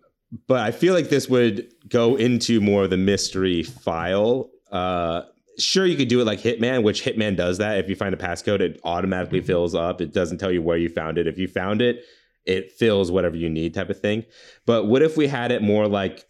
but 0.47 0.59
I 0.59 0.71
feel 0.71 0.93
like 0.93 1.09
this 1.09 1.29
would 1.29 1.71
go 1.87 2.15
into 2.15 2.59
more 2.59 2.83
of 2.83 2.89
the 2.89 2.97
mystery 2.97 3.63
file. 3.63 4.49
Uh 4.71 5.23
sure 5.57 5.85
you 5.85 5.97
could 5.97 6.07
do 6.07 6.21
it 6.21 6.25
like 6.25 6.39
Hitman, 6.39 6.83
which 6.83 7.03
Hitman 7.03 7.35
does 7.35 7.57
that. 7.57 7.79
If 7.79 7.89
you 7.89 7.95
find 7.95 8.13
a 8.13 8.17
passcode, 8.17 8.59
it 8.59 8.79
automatically 8.83 9.41
fills 9.41 9.73
up. 9.73 10.01
It 10.01 10.13
doesn't 10.13 10.37
tell 10.37 10.51
you 10.51 10.61
where 10.61 10.77
you 10.77 10.89
found 10.89 11.17
it. 11.17 11.27
If 11.27 11.37
you 11.37 11.47
found 11.47 11.81
it, 11.81 12.03
it 12.45 12.71
fills 12.71 13.11
whatever 13.11 13.35
you 13.35 13.49
need 13.49 13.73
type 13.73 13.89
of 13.89 13.99
thing. 13.99 14.23
But 14.65 14.85
what 14.85 15.01
if 15.01 15.17
we 15.17 15.27
had 15.27 15.51
it 15.51 15.61
more 15.61 15.87
like 15.87 16.25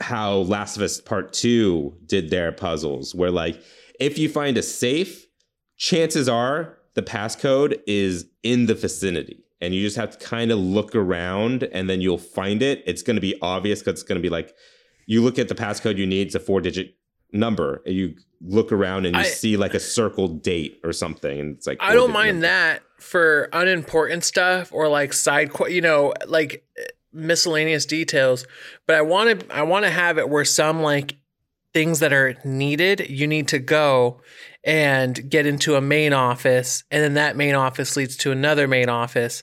how 0.00 0.38
Last 0.38 0.76
of 0.76 0.82
Us 0.82 1.00
Part 1.00 1.32
2 1.32 1.98
did 2.06 2.30
their 2.30 2.52
puzzles, 2.52 3.14
where 3.14 3.30
like 3.30 3.62
if 3.98 4.18
you 4.18 4.28
find 4.28 4.58
a 4.58 4.62
safe, 4.62 5.26
chances 5.76 6.28
are 6.28 6.75
the 6.96 7.02
passcode 7.02 7.78
is 7.86 8.26
in 8.42 8.66
the 8.66 8.74
vicinity. 8.74 9.44
And 9.60 9.74
you 9.74 9.82
just 9.82 9.96
have 9.96 10.18
to 10.18 10.26
kind 10.26 10.50
of 10.50 10.58
look 10.58 10.94
around 10.94 11.62
and 11.72 11.88
then 11.88 12.00
you'll 12.00 12.18
find 12.18 12.60
it. 12.62 12.82
It's 12.86 13.02
going 13.02 13.14
to 13.16 13.20
be 13.22 13.38
obvious 13.40 13.80
because 13.80 13.94
it's 13.94 14.02
going 14.02 14.20
to 14.20 14.22
be 14.22 14.28
like 14.28 14.54
you 15.06 15.22
look 15.22 15.38
at 15.38 15.48
the 15.48 15.54
passcode 15.54 15.96
you 15.96 16.06
need, 16.06 16.26
it's 16.26 16.34
a 16.34 16.40
four 16.40 16.60
digit 16.60 16.94
number. 17.32 17.82
And 17.86 17.94
you 17.94 18.14
look 18.40 18.72
around 18.72 19.06
and 19.06 19.14
you 19.14 19.22
I- 19.22 19.26
see 19.26 19.56
like 19.56 19.72
a 19.74 19.80
circled 19.80 20.42
date 20.42 20.80
or 20.84 20.92
something. 20.92 21.38
And 21.38 21.56
it's 21.56 21.66
like, 21.66 21.78
I 21.80 21.94
don't 21.94 22.12
mind 22.12 22.42
that 22.42 22.82
for 22.98 23.48
unimportant 23.52 24.24
stuff 24.24 24.72
or 24.72 24.88
like 24.88 25.12
side, 25.12 25.52
qu- 25.52 25.70
you 25.70 25.80
know, 25.80 26.12
like 26.26 26.66
miscellaneous 27.12 27.86
details. 27.86 28.46
But 28.86 28.96
I 28.96 29.02
want 29.02 29.40
to, 29.40 29.54
I 29.54 29.62
want 29.62 29.84
to 29.84 29.90
have 29.90 30.18
it 30.18 30.28
where 30.28 30.44
some 30.44 30.82
like 30.82 31.16
things 31.76 31.98
that 32.00 32.10
are 32.10 32.34
needed, 32.42 33.10
you 33.10 33.26
need 33.26 33.48
to 33.48 33.58
go 33.58 34.18
and 34.64 35.28
get 35.28 35.44
into 35.44 35.74
a 35.74 35.80
main 35.82 36.14
office, 36.14 36.84
and 36.90 37.04
then 37.04 37.12
that 37.14 37.36
main 37.36 37.54
office 37.54 37.96
leads 37.98 38.16
to 38.16 38.32
another 38.32 38.66
main 38.66 38.88
office, 38.88 39.42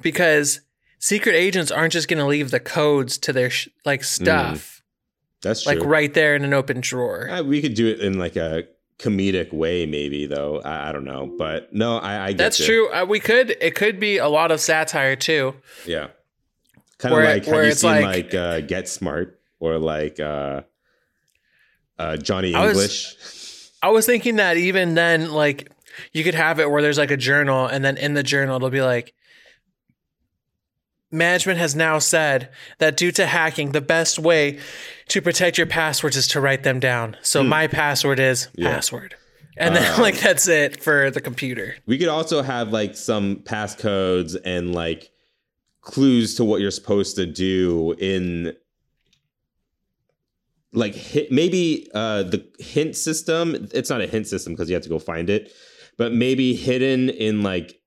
because 0.00 0.60
secret 1.00 1.34
agents 1.34 1.72
aren't 1.72 1.92
just 1.92 2.06
going 2.06 2.20
to 2.20 2.26
leave 2.26 2.52
the 2.52 2.60
codes 2.60 3.18
to 3.18 3.32
their 3.32 3.50
sh- 3.50 3.68
like 3.84 4.04
stuff 4.04 4.82
That's 5.42 5.64
true. 5.64 5.74
like 5.74 5.84
right 5.84 6.14
there 6.14 6.36
in 6.36 6.44
an 6.44 6.54
open 6.54 6.80
drawer. 6.80 7.28
Uh, 7.28 7.42
we 7.42 7.60
could 7.60 7.74
do 7.74 7.88
it 7.88 7.98
in 8.00 8.18
like 8.18 8.36
a 8.36 8.62
comedic 9.00 9.52
way, 9.52 9.84
maybe 9.84 10.26
though. 10.26 10.60
I, 10.64 10.90
I 10.90 10.92
don't 10.92 11.04
know, 11.04 11.26
but 11.36 11.72
no, 11.74 11.98
I, 11.98 12.26
I 12.26 12.28
get 12.28 12.38
That's 12.38 12.60
you. 12.60 12.66
true. 12.66 12.92
Uh, 12.92 13.04
we 13.04 13.18
could. 13.18 13.56
It 13.60 13.74
could 13.74 13.98
be 13.98 14.18
a 14.18 14.28
lot 14.28 14.52
of 14.52 14.60
satire 14.60 15.16
too. 15.16 15.56
Yeah, 15.84 16.06
kind 16.98 17.14
of 17.14 17.20
like 17.24 17.44
have 17.46 17.64
you 17.64 17.72
seen 17.72 17.90
like- 17.90 18.04
like, 18.04 18.34
uh, 18.34 18.60
Get 18.60 18.88
Smart 18.88 19.40
or 19.58 19.78
like 19.78 20.20
uh, 20.20 20.62
uh, 21.98 22.16
Johnny 22.16 22.54
I 22.54 22.66
was- 22.66 22.76
English? 22.76 23.70
I 23.82 23.90
was 23.90 24.06
thinking 24.06 24.36
that 24.36 24.56
even 24.56 24.94
then, 24.94 25.30
like 25.30 25.70
you 26.12 26.24
could 26.24 26.34
have 26.34 26.58
it 26.58 26.70
where 26.70 26.80
there's 26.80 26.96
like 26.98 27.10
a 27.10 27.16
journal, 27.18 27.66
and 27.66 27.84
then 27.84 27.96
in 27.98 28.14
the 28.14 28.22
journal 28.22 28.56
it'll 28.56 28.70
be 28.70 28.80
like, 28.80 29.12
management 31.10 31.58
has 31.58 31.74
now 31.76 31.98
said 31.98 32.48
that 32.78 32.96
due 32.96 33.12
to 33.12 33.26
hacking, 33.26 33.72
the 33.72 33.80
best 33.80 34.18
way 34.18 34.58
to 35.08 35.20
protect 35.20 35.58
your 35.58 35.66
passwords 35.66 36.16
is 36.16 36.26
to 36.28 36.40
write 36.40 36.62
them 36.62 36.80
down. 36.80 37.16
So 37.22 37.42
my 37.42 37.66
password 37.66 38.18
is. 38.18 38.48
Yeah. 38.54 38.74
password, 38.74 39.16
and 39.56 39.76
then 39.76 40.00
like 40.06 40.18
that's 40.18 40.48
it 40.48 40.82
for 40.82 41.10
the 41.10 41.20
computer. 41.20 41.76
We 41.86 41.98
could 41.98 42.08
also 42.08 42.42
have 42.42 42.70
like 42.70 42.96
some 42.96 43.36
passcodes 43.36 44.34
and 44.44 44.74
like 44.74 45.10
clues 45.82 46.36
to 46.36 46.44
what 46.44 46.62
you're 46.62 46.70
supposed 46.70 47.16
to 47.16 47.26
do 47.26 47.92
in 47.98 48.56
like 50.74 50.94
hit, 50.94 51.30
maybe 51.30 51.88
uh 51.94 52.22
the 52.24 52.44
hint 52.58 52.96
system 52.96 53.68
it's 53.72 53.90
not 53.90 54.00
a 54.00 54.06
hint 54.06 54.26
system 54.26 54.52
because 54.52 54.68
you 54.68 54.74
have 54.74 54.82
to 54.82 54.88
go 54.88 54.98
find 54.98 55.30
it 55.30 55.52
but 55.96 56.12
maybe 56.12 56.54
hidden 56.54 57.08
in 57.08 57.42
like 57.42 57.80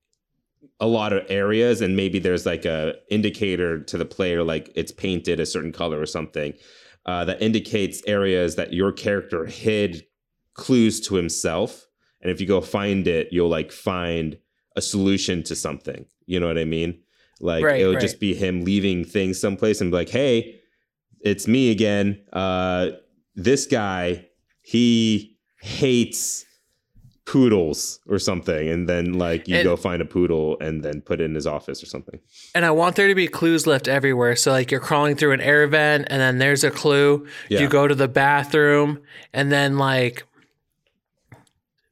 a 0.80 0.88
lot 0.88 1.12
of 1.12 1.26
areas 1.30 1.82
and 1.82 1.96
maybe 1.96 2.20
there's 2.20 2.46
like 2.46 2.66
a 2.66 2.94
indicator 3.10 3.82
to 3.84 3.98
the 3.98 4.06
player 4.06 4.44
like 4.44 4.72
it's 4.76 4.92
painted 4.92 5.40
a 5.40 5.46
certain 5.46 5.72
color 5.72 6.00
or 6.00 6.06
something 6.06 6.54
uh, 7.06 7.24
that 7.26 7.42
indicates 7.42 8.02
areas 8.06 8.56
that 8.58 8.74
your 8.74 8.92
character 8.92 9.46
hid 9.46 10.04
clues 10.54 11.00
to 11.00 11.16
himself 11.16 11.88
and 12.22 12.32
if 12.32 12.40
you 12.40 12.48
go 12.48 12.62
find 12.62 13.08
it 13.08 13.28
you'll 13.32 13.50
like 13.50 13.72
find 13.72 14.38
a 14.76 14.82
solution 14.82 15.44
to 15.44 15.56
something 15.56 16.06
you 16.26 16.40
know 16.40 16.48
what 16.48 16.58
i 16.58 16.66
mean 16.66 17.00
like 17.40 17.64
Right, 17.64 17.82
it 17.82 17.88
would 17.88 17.96
right. 17.96 18.02
just 18.02 18.20
be 18.20 18.34
him 18.34 18.64
leaving 18.64 19.04
things 19.04 19.40
someplace 19.40 19.82
and 19.82 19.92
be 19.92 19.98
like 19.98 20.10
hey 20.10 20.60
it's 21.22 21.48
me 21.48 21.72
again 21.72 22.20
uh 22.34 22.90
this 23.36 23.66
guy 23.66 24.26
he 24.62 25.36
hates 25.62 26.46
poodles 27.26 28.00
or 28.08 28.18
something 28.20 28.70
and 28.70 28.88
then 28.88 29.14
like 29.18 29.48
you 29.50 29.56
And- 29.58 29.64
go 29.66 29.76
find 29.76 30.02
a 30.02 30.06
poodle 30.06 30.58
and 30.62 30.82
then 30.84 31.02
put 31.02 31.20
it 31.20 31.26
in 31.26 31.36
his 31.36 31.46
office 31.46 31.84
or 31.84 31.86
something 31.86 32.20
And 32.56 32.64
I 32.66 32.72
want 32.72 32.96
there 32.96 33.08
to 33.10 33.16
be 33.16 33.28
clues 33.28 33.68
left 33.68 33.88
everywhere. 33.90 34.36
So 34.38 34.52
like 34.52 34.72
you're 34.72 34.80
crawling 34.80 35.16
through 35.18 35.34
an 35.34 35.42
air 35.42 35.68
vent, 35.68 36.08
and 36.10 36.22
then 36.22 36.38
there's 36.38 36.64
a 36.64 36.72
clue. 36.72 37.28
Yeah. 37.50 37.60
You 37.62 37.70
go 37.70 37.88
to 37.88 37.94
the 37.96 38.08
bathroom, 38.08 39.02
and 39.34 39.52
then 39.52 39.78
like 39.78 40.26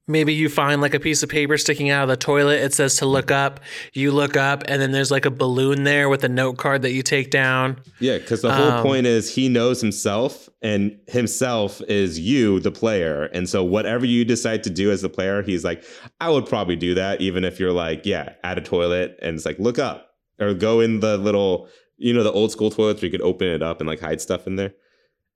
maybe 0.08 0.34
you 0.34 0.50
find 0.50 0.82
like 0.82 0.94
a 0.94 1.00
piece 1.00 1.24
of 1.24 1.30
paper 1.30 1.58
sticking 1.58 1.90
out 1.90 2.04
of 2.04 2.10
the 2.10 2.18
toilet. 2.18 2.62
It 2.62 2.74
says 2.74 2.96
to 2.98 3.06
look 3.06 3.32
up. 3.32 3.60
You 3.94 4.12
look 4.12 4.38
up, 4.38 4.64
and 4.68 4.82
then 4.82 4.92
there's 4.92 5.12
like 5.12 5.26
a 5.26 5.32
balloon 5.32 5.84
there 5.84 6.10
with 6.10 6.24
a 6.24 6.30
note 6.30 6.58
card 6.58 6.84
that 6.84 6.92
you 6.92 7.02
take 7.02 7.32
down. 7.32 7.82
Yeah, 8.00 8.18
because 8.18 8.42
the 8.42 8.54
whole 8.54 8.72
Um, 8.72 8.84
point 8.84 9.08
is 9.08 9.34
he 9.34 9.50
knows 9.50 9.82
himself, 9.82 10.50
and 10.62 10.98
himself 11.08 11.82
is 11.88 12.20
you, 12.20 12.60
the 12.60 12.72
player. 12.72 13.24
And 13.34 13.50
so, 13.50 13.64
whatever 13.64 14.06
you 14.06 14.26
decide 14.26 14.64
to 14.64 14.70
do 14.70 14.92
as 14.92 15.02
the 15.02 15.10
player, 15.10 15.42
he's 15.42 15.64
like, 15.64 15.84
I 16.20 16.30
would 16.30 16.46
probably 16.46 16.76
do 16.76 16.94
that, 16.96 17.22
even 17.22 17.44
if 17.44 17.60
you're 17.60 17.74
like, 17.74 18.06
yeah, 18.06 18.34
at 18.44 18.58
a 18.58 18.62
toilet, 18.62 19.18
and 19.22 19.36
it's 19.36 19.46
like, 19.46 19.60
look 19.60 19.80
up 19.80 20.12
or 20.40 20.54
go 20.54 20.82
in 20.82 21.00
the 21.00 21.18
little, 21.18 21.68
you 21.98 22.14
know, 22.14 22.24
the 22.24 22.32
old 22.32 22.52
school 22.52 22.70
toilets 22.70 23.02
where 23.02 23.08
you 23.08 23.12
could 23.12 23.22
open 23.22 23.48
it 23.48 23.64
up 23.64 23.80
and 23.80 23.88
like 23.88 24.02
hide 24.02 24.20
stuff 24.22 24.48
in 24.48 24.58
there. 24.58 24.74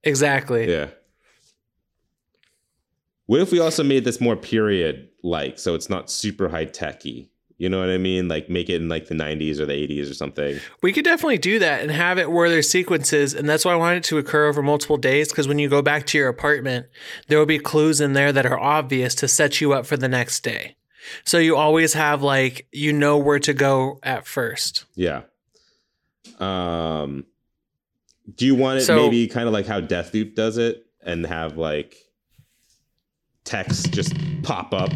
Exactly. 0.04 0.70
Yeah. 0.70 0.88
What 3.30 3.42
if 3.42 3.52
we 3.52 3.60
also 3.60 3.84
made 3.84 4.06
this 4.06 4.20
more 4.20 4.36
period 4.36 5.08
like, 5.22 5.60
so 5.60 5.76
it's 5.76 5.88
not 5.88 6.10
super 6.10 6.50
high 6.50 6.66
techy? 6.66 7.30
You 7.60 7.70
know 7.70 7.80
what 7.80 7.92
I 7.92 8.00
mean? 8.00 8.28
Like 8.28 8.50
make 8.50 8.70
it 8.70 8.82
in 8.82 8.90
like 8.90 9.06
the 9.06 9.14
90s 9.14 9.60
or 9.60 9.68
the 9.68 9.74
80s 9.74 10.10
or 10.10 10.16
something. 10.16 10.60
We 10.82 10.92
could 10.92 11.04
definitely 11.04 11.38
do 11.38 11.60
that 11.60 11.82
and 11.82 11.92
have 11.92 12.18
it 12.18 12.32
where 12.32 12.50
there's 12.50 12.68
sequences, 12.68 13.36
and 13.36 13.48
that's 13.48 13.66
why 13.66 13.74
I 13.74 13.76
wanted 13.76 13.98
it 13.98 14.04
to 14.06 14.18
occur 14.18 14.48
over 14.48 14.64
multiple 14.64 14.98
days. 14.98 15.30
Because 15.30 15.48
when 15.48 15.60
you 15.60 15.70
go 15.70 15.84
back 15.84 16.08
to 16.08 16.18
your 16.18 16.28
apartment, 16.28 16.88
there 17.28 17.38
will 17.38 17.46
be 17.46 17.60
clues 17.60 18.02
in 18.02 18.14
there 18.14 18.32
that 18.32 18.48
are 18.48 18.60
obvious 18.60 19.14
to 19.16 19.28
set 19.28 19.62
you 19.62 19.74
up 19.74 19.86
for 19.86 19.96
the 19.96 20.08
next 20.10 20.44
day. 20.44 20.76
So 21.24 21.38
you 21.38 21.56
always 21.56 21.94
have 21.94 22.24
like 22.24 22.68
you 22.72 22.92
know 22.92 23.16
where 23.20 23.38
to 23.38 23.54
go 23.54 24.00
at 24.02 24.26
first. 24.26 24.86
Yeah. 24.96 25.22
Um 26.40 27.26
do 28.36 28.48
you 28.48 28.56
want 28.56 28.80
it 28.80 28.86
So- 28.86 28.96
maybe 28.96 29.28
kind 29.28 29.46
of 29.46 29.54
like 29.54 29.68
how 29.68 29.82
Deathloop 29.82 30.34
does 30.34 30.58
it 30.58 30.84
and 31.04 31.28
have 31.28 31.58
like 31.58 31.96
text 33.50 33.91
just 33.91 34.13
pop 34.44 34.74
up? 34.74 34.91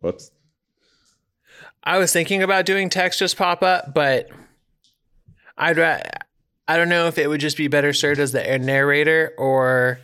Whoops. 0.00 0.30
I 1.84 1.98
was 1.98 2.12
thinking 2.12 2.42
about 2.42 2.64
doing 2.64 2.88
text 2.88 3.18
just 3.18 3.36
pop 3.36 3.62
up, 3.62 3.92
but 3.94 4.28
I'd 5.56 5.76
ra- 5.76 6.00
I 6.66 6.76
don't 6.76 6.88
know 6.88 7.06
if 7.06 7.18
it 7.18 7.28
would 7.28 7.40
just 7.40 7.56
be 7.56 7.68
better 7.68 7.92
served 7.92 8.20
as 8.20 8.32
the 8.32 8.58
narrator 8.58 9.34
or 9.36 10.00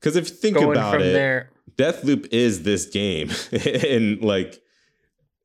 Cuz 0.00 0.16
if 0.16 0.28
you 0.28 0.34
think 0.34 0.56
about 0.56 1.00
it, 1.00 1.12
there. 1.12 1.50
Deathloop 1.76 2.28
is 2.32 2.62
this 2.62 2.86
game 2.86 3.30
in 3.52 4.20
like 4.20 4.60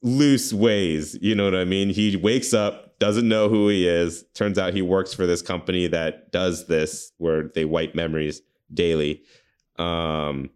loose 0.02 0.54
ways. 0.54 1.18
You 1.22 1.36
know 1.36 1.46
what 1.46 1.56
I 1.56 1.66
mean? 1.66 1.90
He 1.90 2.16
wakes 2.16 2.54
up, 2.54 2.98
doesn't 3.00 3.28
know 3.28 3.50
who 3.50 3.68
he 3.68 3.88
is. 3.88 4.24
Turns 4.36 4.58
out 4.58 4.74
he 4.74 4.82
works 4.82 5.14
for 5.14 5.26
this 5.26 5.42
company 5.42 5.88
that 5.88 6.32
does 6.32 6.68
this, 6.68 7.12
where 7.18 7.50
they 7.56 7.66
wipe 7.66 7.96
memories 7.96 8.42
daily. 8.74 9.24
Um, 9.78 10.50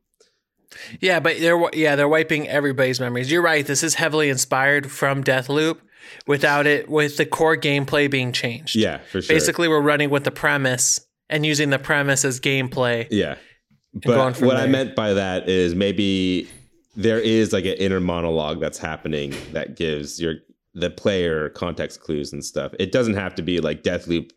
Yeah, 1.02 1.20
but 1.20 1.40
they're 1.40 1.62
yeah 1.74 1.96
they're 1.96 2.08
wiping 2.08 2.48
everybody's 2.48 3.00
memories. 3.00 3.32
You're 3.32 3.42
right. 3.42 3.66
This 3.66 3.84
is 3.84 3.96
heavily 3.96 4.30
inspired 4.30 4.92
from 4.92 5.24
Deathloop, 5.24 5.78
without 6.28 6.68
it 6.68 6.90
with 6.90 7.18
the 7.18 7.26
core 7.26 7.56
gameplay 7.58 8.10
being 8.10 8.32
changed. 8.32 8.76
yeah, 8.76 9.00
for 9.12 9.22
sure. 9.22 9.36
Basically, 9.36 9.68
we're 9.68 9.82
running 9.82 10.10
with 10.10 10.24
the 10.24 10.32
premise 10.32 11.00
and 11.30 11.46
using 11.46 11.70
the 11.70 11.80
premise 11.80 12.26
as 12.26 12.40
gameplay. 12.40 13.08
yeah. 13.10 13.36
But 13.94 14.42
what 14.42 14.58
I 14.58 14.66
meant 14.66 14.96
by 14.96 15.14
that 15.14 15.48
is 15.48 15.76
maybe 15.76 16.50
there 16.96 17.20
is 17.20 17.54
like 17.54 17.66
an 17.66 17.74
inner 17.74 18.00
monologue 18.00 18.60
that's 18.60 18.80
happening 18.80 19.34
that 19.52 19.76
gives 19.76 20.20
your 20.20 20.36
the 20.74 20.90
player 20.90 21.50
context 21.50 22.02
clues 22.02 22.34
and 22.34 22.44
stuff. 22.44 22.72
It 22.80 22.92
doesn't 22.92 23.14
have 23.14 23.36
to 23.36 23.44
be 23.44 23.60
like 23.60 23.84
Deathloop 23.84 24.32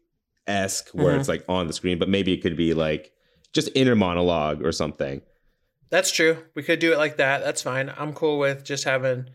esque 0.46 0.90
where 0.90 1.14
Mhm. 1.16 1.20
it's 1.20 1.28
like 1.28 1.42
on 1.48 1.66
the 1.66 1.72
screen, 1.72 1.98
but 1.98 2.08
maybe 2.10 2.32
it 2.34 2.42
could 2.42 2.56
be 2.56 2.74
like 2.74 3.12
just 3.54 3.70
inner 3.74 3.94
monologue 3.94 4.62
or 4.62 4.72
something. 4.72 5.22
That's 5.90 6.10
true. 6.10 6.38
We 6.54 6.62
could 6.62 6.78
do 6.78 6.92
it 6.92 6.98
like 6.98 7.16
that. 7.16 7.44
That's 7.44 7.62
fine. 7.62 7.92
I'm 7.96 8.12
cool 8.12 8.38
with 8.38 8.64
just 8.64 8.84
having 8.84 9.30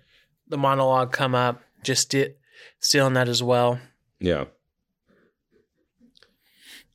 the 0.47 0.57
monologue 0.57 1.11
come 1.11 1.33
up, 1.33 1.61
just 1.83 2.03
sti- 2.03 2.35
stealing 2.79 3.13
that 3.13 3.29
as 3.29 3.41
well. 3.41 3.79
Yeah. 4.19 4.45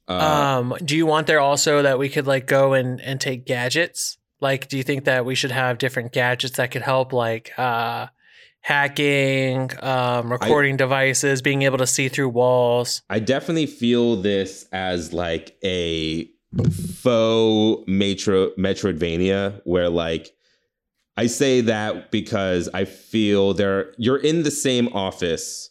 Uh, 0.09 0.61
um, 0.61 0.77
do 0.85 0.97
you 0.97 1.07
want 1.07 1.27
there 1.27 1.41
also 1.41 1.83
that 1.83 1.99
we 1.99 2.09
could 2.09 2.27
like 2.27 2.47
go 2.47 2.75
and 2.75 3.01
and 3.01 3.21
take 3.21 3.45
gadgets? 3.45 4.19
Like, 4.41 4.69
do 4.69 4.77
you 4.77 4.83
think 4.83 5.05
that 5.05 5.25
we 5.25 5.35
should 5.35 5.51
have 5.51 5.79
different 5.79 6.13
gadgets 6.13 6.59
that 6.59 6.71
could 6.71 6.83
help, 6.83 7.13
like 7.13 7.59
uh, 7.59 8.09
hacking, 8.61 9.71
um, 9.83 10.31
recording 10.31 10.77
devices, 10.77 11.41
being 11.41 11.63
able 11.63 11.79
to 11.79 11.87
see 11.87 12.09
through 12.09 12.29
walls? 12.29 13.03
I 13.09 13.19
definitely 13.19 13.67
feel 13.67 14.17
this 14.17 14.67
as 14.73 15.15
like 15.15 15.57
a 15.65 16.31
faux 16.73 17.85
metro 17.87 18.51
Metroidvania 18.51 19.61
where 19.65 19.89
like 19.89 20.33
I 21.17 21.27
say 21.27 21.61
that 21.63 22.11
because 22.11 22.69
I 22.75 22.85
feel 22.85 23.55
there 23.55 23.95
you're 23.99 24.19
in 24.19 24.43
the 24.43 24.51
same 24.51 24.89
office 24.89 25.71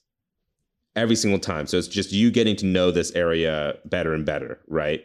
every 0.96 1.15
single 1.15 1.39
time. 1.39 1.68
So 1.68 1.77
it's 1.77 1.88
just 1.88 2.12
you 2.12 2.32
getting 2.32 2.56
to 2.58 2.65
know 2.65 2.92
this 2.92 3.12
area 3.12 3.75
better 3.86 4.13
and 4.13 4.25
better, 4.25 4.60
right? 4.68 5.04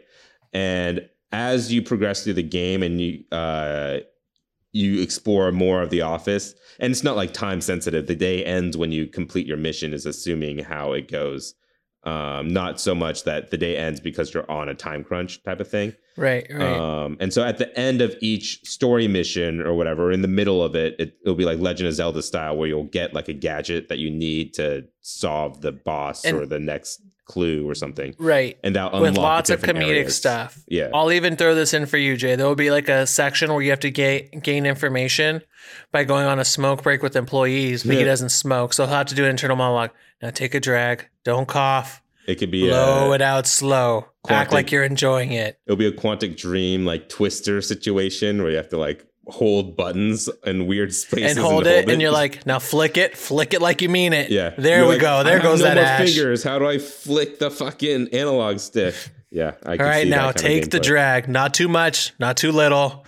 And 0.53 1.07
as 1.31 1.71
you 1.71 1.81
progress 1.81 2.23
through 2.23 2.33
the 2.33 2.43
game 2.43 2.83
and 2.83 2.99
you 2.99 3.23
uh 3.31 3.99
you 4.73 5.01
explore 5.01 5.51
more 5.51 5.81
of 5.81 5.89
the 5.89 6.01
office 6.01 6.55
and 6.79 6.91
it's 6.91 7.03
not 7.03 7.15
like 7.15 7.33
time 7.33 7.59
sensitive 7.61 8.07
the 8.07 8.15
day 8.15 8.43
ends 8.45 8.77
when 8.77 8.91
you 8.91 9.05
complete 9.05 9.45
your 9.45 9.57
mission 9.57 9.93
is 9.93 10.05
assuming 10.05 10.59
how 10.59 10.93
it 10.93 11.09
goes 11.09 11.55
um 12.03 12.47
not 12.47 12.79
so 12.81 12.95
much 12.95 13.23
that 13.25 13.51
the 13.51 13.57
day 13.57 13.77
ends 13.77 13.99
because 13.99 14.33
you're 14.33 14.49
on 14.49 14.67
a 14.69 14.73
time 14.73 15.03
crunch 15.03 15.43
type 15.43 15.59
of 15.59 15.67
thing 15.67 15.93
Right, 16.17 16.45
right. 16.51 16.77
um 16.77 17.15
and 17.19 17.31
so 17.31 17.43
at 17.43 17.57
the 17.59 17.77
end 17.79 18.01
of 18.01 18.15
each 18.21 18.61
story 18.65 19.07
mission 19.07 19.61
or 19.61 19.73
whatever 19.75 20.11
in 20.11 20.21
the 20.23 20.27
middle 20.27 20.63
of 20.63 20.75
it, 20.75 20.95
it 20.99 21.13
it'll 21.21 21.35
be 21.35 21.45
like 21.45 21.59
legend 21.59 21.87
of 21.87 21.93
zelda 21.93 22.21
style 22.23 22.57
where 22.57 22.67
you'll 22.67 22.85
get 22.85 23.13
like 23.13 23.27
a 23.27 23.33
gadget 23.33 23.87
that 23.89 23.99
you 23.99 24.09
need 24.09 24.53
to 24.55 24.83
solve 25.01 25.61
the 25.61 25.71
boss 25.71 26.25
And- 26.25 26.37
or 26.37 26.45
the 26.45 26.59
next 26.59 27.01
clue 27.25 27.69
or 27.69 27.75
something 27.75 28.13
right. 28.17 28.57
and 28.63 28.75
that'll 28.75 28.99
With 28.99 29.15
lots 29.15 29.49
of 29.49 29.61
comedic 29.61 29.87
areas. 29.87 30.17
stuff. 30.17 30.59
yeah 30.67 30.89
I'll 30.93 31.11
even 31.13 31.37
throw 31.37 31.55
this 31.55 31.73
in 31.73 31.85
for 31.85 31.97
you, 31.97 32.17
Jay. 32.17 32.35
There 32.35 32.45
will 32.45 32.55
be 32.55 32.71
like 32.71 32.89
a 32.89 33.07
section 33.07 33.53
where 33.53 33.61
you 33.61 33.69
have 33.69 33.79
to 33.81 33.91
ga- 33.91 34.27
gain 34.41 34.65
information 34.65 35.41
by 35.93 36.03
going 36.03 36.25
on 36.25 36.39
a 36.39 36.43
smoke 36.45 36.83
break 36.83 37.01
with 37.01 37.15
employees, 37.15 37.83
but 37.83 37.95
he 37.95 38.03
doesn't 38.03 38.29
smoke. 38.29 38.73
So 38.73 38.85
he'll 38.85 38.95
have 38.95 39.05
to 39.07 39.15
do 39.15 39.23
an 39.23 39.29
internal 39.29 39.55
monologue. 39.55 39.91
Now 40.21 40.31
take 40.31 40.53
a 40.55 40.59
drag. 40.59 41.07
Don't 41.23 41.47
cough. 41.47 42.01
it 42.27 42.35
could 42.35 42.51
be 42.51 42.67
Blow 42.67 43.11
a, 43.11 43.15
it 43.15 43.21
out 43.21 43.47
slow. 43.47 44.05
Act 44.29 44.51
like 44.53 44.71
you're 44.71 44.83
enjoying 44.83 45.31
it. 45.31 45.59
it'll 45.65 45.77
be 45.77 45.87
a 45.87 45.91
quantic 45.91 46.37
dream 46.37 46.85
like 46.85 47.09
twister 47.09 47.61
situation 47.61 48.41
where 48.41 48.51
you 48.51 48.57
have 48.57 48.69
to 48.69 48.77
like 48.77 49.05
hold 49.27 49.75
buttons 49.77 50.29
in 50.45 50.67
weird 50.67 50.93
spaces 50.93 51.37
And 51.37 51.39
hold 51.45 51.65
it, 51.67 51.89
and 51.89 52.01
you're 52.01 52.11
like, 52.11 52.45
now 52.45 52.59
flick 52.59 52.97
it, 52.97 53.15
flick 53.17 53.53
it 53.53 53.61
like 53.61 53.81
you 53.81 53.89
mean 53.89 54.13
it. 54.13 54.29
Yeah. 54.29 54.53
There 54.57 54.79
You're 54.79 54.87
we 54.87 54.93
like, 54.95 55.01
go. 55.01 55.23
There 55.23 55.39
goes 55.39 55.59
no 55.59 55.65
that 55.65 55.75
more 55.75 55.83
ash. 55.85 56.05
fingers. 56.13 56.43
How 56.43 56.59
do 56.59 56.67
I 56.67 56.77
flick 56.79 57.39
the 57.39 57.49
fucking 57.49 58.09
analog 58.13 58.59
stick? 58.59 58.93
Yeah. 59.31 59.53
I 59.65 59.71
All 59.77 59.85
right, 59.85 60.07
now 60.07 60.31
take 60.31 60.69
the 60.71 60.79
gameplay. 60.79 60.83
drag. 60.83 61.27
Not 61.29 61.53
too 61.53 61.67
much, 61.67 62.13
not 62.19 62.35
too 62.37 62.51
little. 62.51 63.05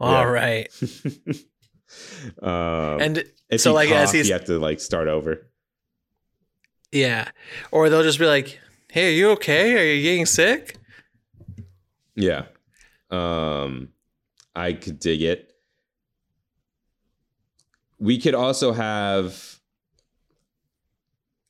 All 0.00 0.26
right. 0.26 0.68
um, 2.42 3.00
And 3.00 3.24
so, 3.56 3.72
like, 3.72 3.90
as 3.90 4.12
he's- 4.12 4.26
you 4.26 4.32
have 4.32 4.44
to 4.46 4.58
like 4.58 4.80
start 4.80 5.08
over. 5.08 5.46
Yeah, 6.96 7.30
or 7.70 7.88
they'll 7.90 8.02
just 8.02 8.18
be 8.18 8.26
like, 8.26 8.58
"Hey, 8.90 9.08
are 9.08 9.12
you 9.12 9.30
okay? 9.32 9.74
Are 9.74 9.94
you 9.94 10.02
getting 10.02 10.26
sick?" 10.26 10.78
Yeah. 12.14 12.46
Um 13.10 13.88
I 14.54 14.72
could 14.72 14.98
dig 14.98 15.22
it. 15.22 15.52
We 17.98 18.18
could 18.18 18.34
also 18.34 18.72
have 18.72 19.60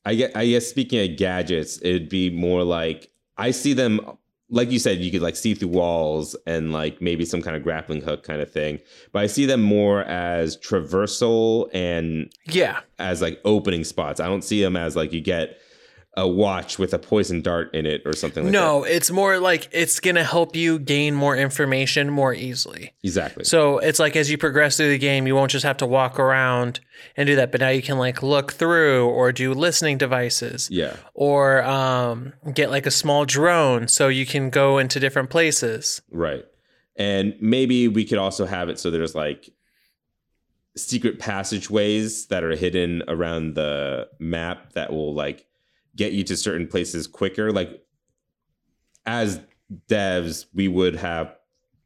I 0.04 0.14
get 0.14 0.36
I 0.36 0.46
guess 0.46 0.66
speaking 0.66 1.10
of 1.10 1.16
gadgets, 1.16 1.78
it'd 1.82 2.08
be 2.08 2.30
more 2.30 2.64
like 2.64 3.10
I 3.36 3.52
see 3.52 3.72
them 3.72 4.00
like 4.48 4.70
you 4.70 4.78
said, 4.78 4.98
you 4.98 5.10
could 5.10 5.22
like 5.22 5.36
see 5.36 5.54
through 5.54 5.68
walls 5.68 6.36
and 6.46 6.72
like 6.72 7.00
maybe 7.00 7.24
some 7.24 7.42
kind 7.42 7.56
of 7.56 7.62
grappling 7.62 8.00
hook 8.00 8.22
kind 8.22 8.40
of 8.40 8.50
thing. 8.50 8.78
But 9.12 9.22
I 9.22 9.26
see 9.26 9.46
them 9.46 9.62
more 9.62 10.02
as 10.04 10.56
traversal 10.56 11.68
and 11.74 12.30
Yeah, 12.44 12.80
as 12.98 13.20
like 13.20 13.40
opening 13.44 13.84
spots. 13.84 14.20
I 14.20 14.26
don't 14.26 14.44
see 14.44 14.62
them 14.62 14.76
as 14.76 14.94
like 14.94 15.12
you 15.12 15.20
get 15.20 15.58
a 16.16 16.26
watch 16.26 16.78
with 16.78 16.94
a 16.94 16.98
poison 16.98 17.42
dart 17.42 17.74
in 17.74 17.84
it 17.84 18.02
or 18.06 18.14
something 18.14 18.44
like 18.44 18.52
that. 18.52 18.58
no, 18.58 18.84
it's 18.84 19.10
more 19.10 19.38
like 19.38 19.68
it's 19.70 20.00
gonna 20.00 20.24
help 20.24 20.56
you 20.56 20.78
gain 20.78 21.14
more 21.14 21.36
information 21.36 22.08
more 22.08 22.32
easily. 22.32 22.94
Exactly. 23.02 23.44
So 23.44 23.78
it's 23.78 23.98
like 23.98 24.16
as 24.16 24.30
you 24.30 24.38
progress 24.38 24.78
through 24.78 24.88
the 24.88 24.98
game, 24.98 25.26
you 25.26 25.34
won't 25.34 25.50
just 25.50 25.64
have 25.64 25.76
to 25.78 25.86
walk 25.86 26.18
around 26.18 26.80
and 27.16 27.26
do 27.26 27.36
that, 27.36 27.52
but 27.52 27.60
now 27.60 27.68
you 27.68 27.82
can 27.82 27.98
like 27.98 28.22
look 28.22 28.52
through 28.52 29.08
or 29.08 29.30
do 29.30 29.52
listening 29.52 29.98
devices 29.98 30.68
yeah. 30.70 30.96
or 31.12 31.62
um, 31.64 32.32
get 32.54 32.70
like 32.70 32.86
a 32.86 32.90
small 32.90 33.26
drone 33.26 33.86
so 33.86 34.08
you 34.08 34.24
can 34.24 34.48
go 34.48 34.78
into 34.78 34.98
different 34.98 35.28
places. 35.28 36.00
Right. 36.10 36.44
And 36.96 37.34
maybe 37.40 37.88
we 37.88 38.06
could 38.06 38.18
also 38.18 38.46
have 38.46 38.70
it 38.70 38.78
so 38.78 38.90
there's 38.90 39.14
like 39.14 39.50
secret 40.76 41.18
passageways 41.18 42.26
that 42.26 42.44
are 42.44 42.54
hidden 42.54 43.02
around 43.08 43.54
the 43.54 44.08
map 44.18 44.72
that 44.74 44.92
will 44.92 45.14
like 45.14 45.45
get 45.96 46.12
you 46.12 46.22
to 46.24 46.36
certain 46.36 46.68
places 46.68 47.06
quicker. 47.06 47.50
Like 47.50 47.82
as 49.06 49.40
devs, 49.88 50.46
we 50.54 50.68
would 50.68 50.96
have 50.96 51.34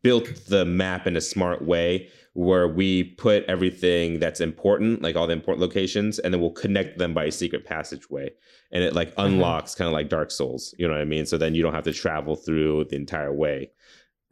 built 0.03 0.29
the 0.47 0.65
map 0.65 1.07
in 1.07 1.17
a 1.17 1.21
smart 1.21 1.63
way 1.63 2.09
where 2.35 2.69
we 2.69 3.03
put 3.05 3.45
everything 3.45 4.19
that's 4.21 4.41
important, 4.41 5.03
like 5.03 5.17
all 5.17 5.27
the 5.27 5.33
important 5.33 5.61
locations, 5.61 6.19
and 6.19 6.33
then 6.33 6.41
we'll 6.41 6.51
connect 6.53 6.97
them 6.97 7.13
by 7.13 7.25
a 7.25 7.33
secret 7.33 7.65
passageway. 7.67 8.31
And 8.73 8.85
it 8.85 8.95
like 8.95 9.11
mm-hmm. 9.11 9.33
unlocks 9.33 9.75
kind 9.75 9.87
of 9.87 9.93
like 9.93 10.09
Dark 10.09 10.31
Souls. 10.31 10.75
You 10.79 10.87
know 10.87 10.95
what 10.95 11.03
I 11.03 11.07
mean? 11.07 11.27
So 11.27 11.37
then 11.37 11.55
you 11.55 11.63
don't 11.63 11.75
have 11.75 11.85
to 11.85 11.93
travel 11.93 12.37
through 12.37 12.85
the 12.85 12.97
entire 12.97 13.33
way. 13.33 13.71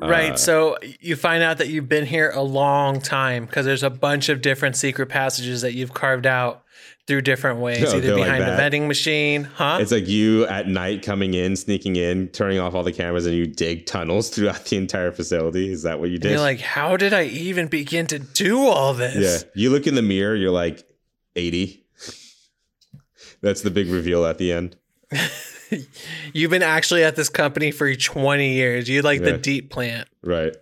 Right. 0.01 0.33
Uh, 0.33 0.37
So 0.37 0.79
you 1.01 1.17
find 1.17 1.43
out 1.43 1.59
that 1.59 1.69
you've 1.69 1.89
been 1.89 2.07
here 2.07 2.31
a 2.31 2.43
long 2.43 3.01
time 3.01 3.47
because 3.47 3.67
there's 3.67 3.83
a 3.83 3.91
bunch 3.91 4.29
of 4.29 4.41
different 4.41 4.77
secret 4.77 5.09
passages 5.09 5.63
that 5.63 5.75
you've 5.75 5.93
carved 5.93 6.27
out 6.27 6.63
through 7.09 7.23
different 7.23 7.59
ways, 7.59 7.83
Oh, 7.93 7.97
either 7.97 8.15
like 8.15 8.25
behind 8.25 8.43
the 8.43 8.47
that? 8.51 8.57
vending 8.59 8.87
machine, 8.87 9.45
huh? 9.45 9.79
It's 9.81 9.91
like 9.91 10.07
you 10.07 10.45
at 10.47 10.69
night 10.69 11.03
coming 11.03 11.33
in, 11.35 11.57
sneaking 11.57 11.97
in, 11.97 12.29
turning 12.29 12.59
off 12.61 12.75
all 12.75 12.83
the 12.85 12.93
cameras, 12.93 13.25
and 13.27 13.35
you 13.35 13.47
dig 13.47 13.87
tunnels 13.87 14.29
throughout 14.35 14.67
the 14.67 14.77
entire 14.77 15.11
facility. 15.11 15.73
Is 15.73 15.83
that 15.83 15.99
what 15.99 16.11
you 16.11 16.17
and 16.17 16.23
did? 16.23 16.31
you're 16.33 16.41
like, 16.41 16.61
how 16.61 16.97
did 16.97 17.13
I 17.15 17.25
even 17.25 17.67
begin 17.67 18.07
to 18.09 18.19
do 18.19 18.67
all 18.69 18.93
this? 18.95 19.43
yeah. 19.45 19.51
You 19.55 19.71
look 19.71 19.87
in 19.87 19.95
the 19.95 20.03
mirror, 20.03 20.37
you're 20.37 20.51
like 20.53 20.87
80. 21.35 21.85
That's 23.41 23.63
the 23.63 23.71
big 23.71 23.89
reveal 23.89 24.25
at 24.27 24.39
the 24.39 24.53
end. 24.53 24.77
You've 26.33 26.51
been 26.51 26.63
actually 26.63 27.05
at 27.05 27.17
this 27.17 27.29
company 27.29 27.71
for 27.71 27.95
20 27.95 28.53
years. 28.55 28.89
You're 28.89 29.03
like 29.03 29.21
Yeah. 29.21 29.33
the 29.33 29.39
deep 29.39 29.71
plant. 29.71 30.09
Right. 30.23 30.55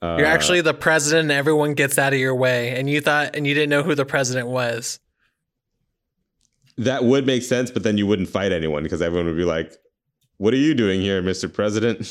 Uh, 0.00 0.16
You're 0.18 0.26
actually 0.26 0.60
the 0.62 0.74
president 0.74 1.22
and 1.30 1.32
everyone 1.32 1.74
gets 1.74 1.96
out 1.98 2.12
of 2.12 2.18
your 2.18 2.34
way. 2.34 2.70
And 2.78 2.90
you 2.90 3.00
thought, 3.00 3.36
and 3.36 3.46
you 3.46 3.54
didn't 3.54 3.70
know 3.70 3.82
who 3.82 3.94
the 3.94 4.04
president 4.06 4.48
was. 4.48 4.98
that 6.78 7.04
would 7.04 7.26
make 7.26 7.42
sense, 7.42 7.70
but 7.70 7.82
then 7.82 7.98
you 7.98 8.06
wouldn't 8.06 8.28
fight 8.28 8.50
anyone 8.50 8.82
because 8.82 9.00
everyone 9.02 9.26
would 9.26 9.36
be 9.36 9.44
like, 9.44 9.72
What 10.38 10.52
are 10.54 10.58
you 10.58 10.74
doing 10.74 11.00
here, 11.00 11.22
Mr. 11.22 11.52
President? 11.52 12.06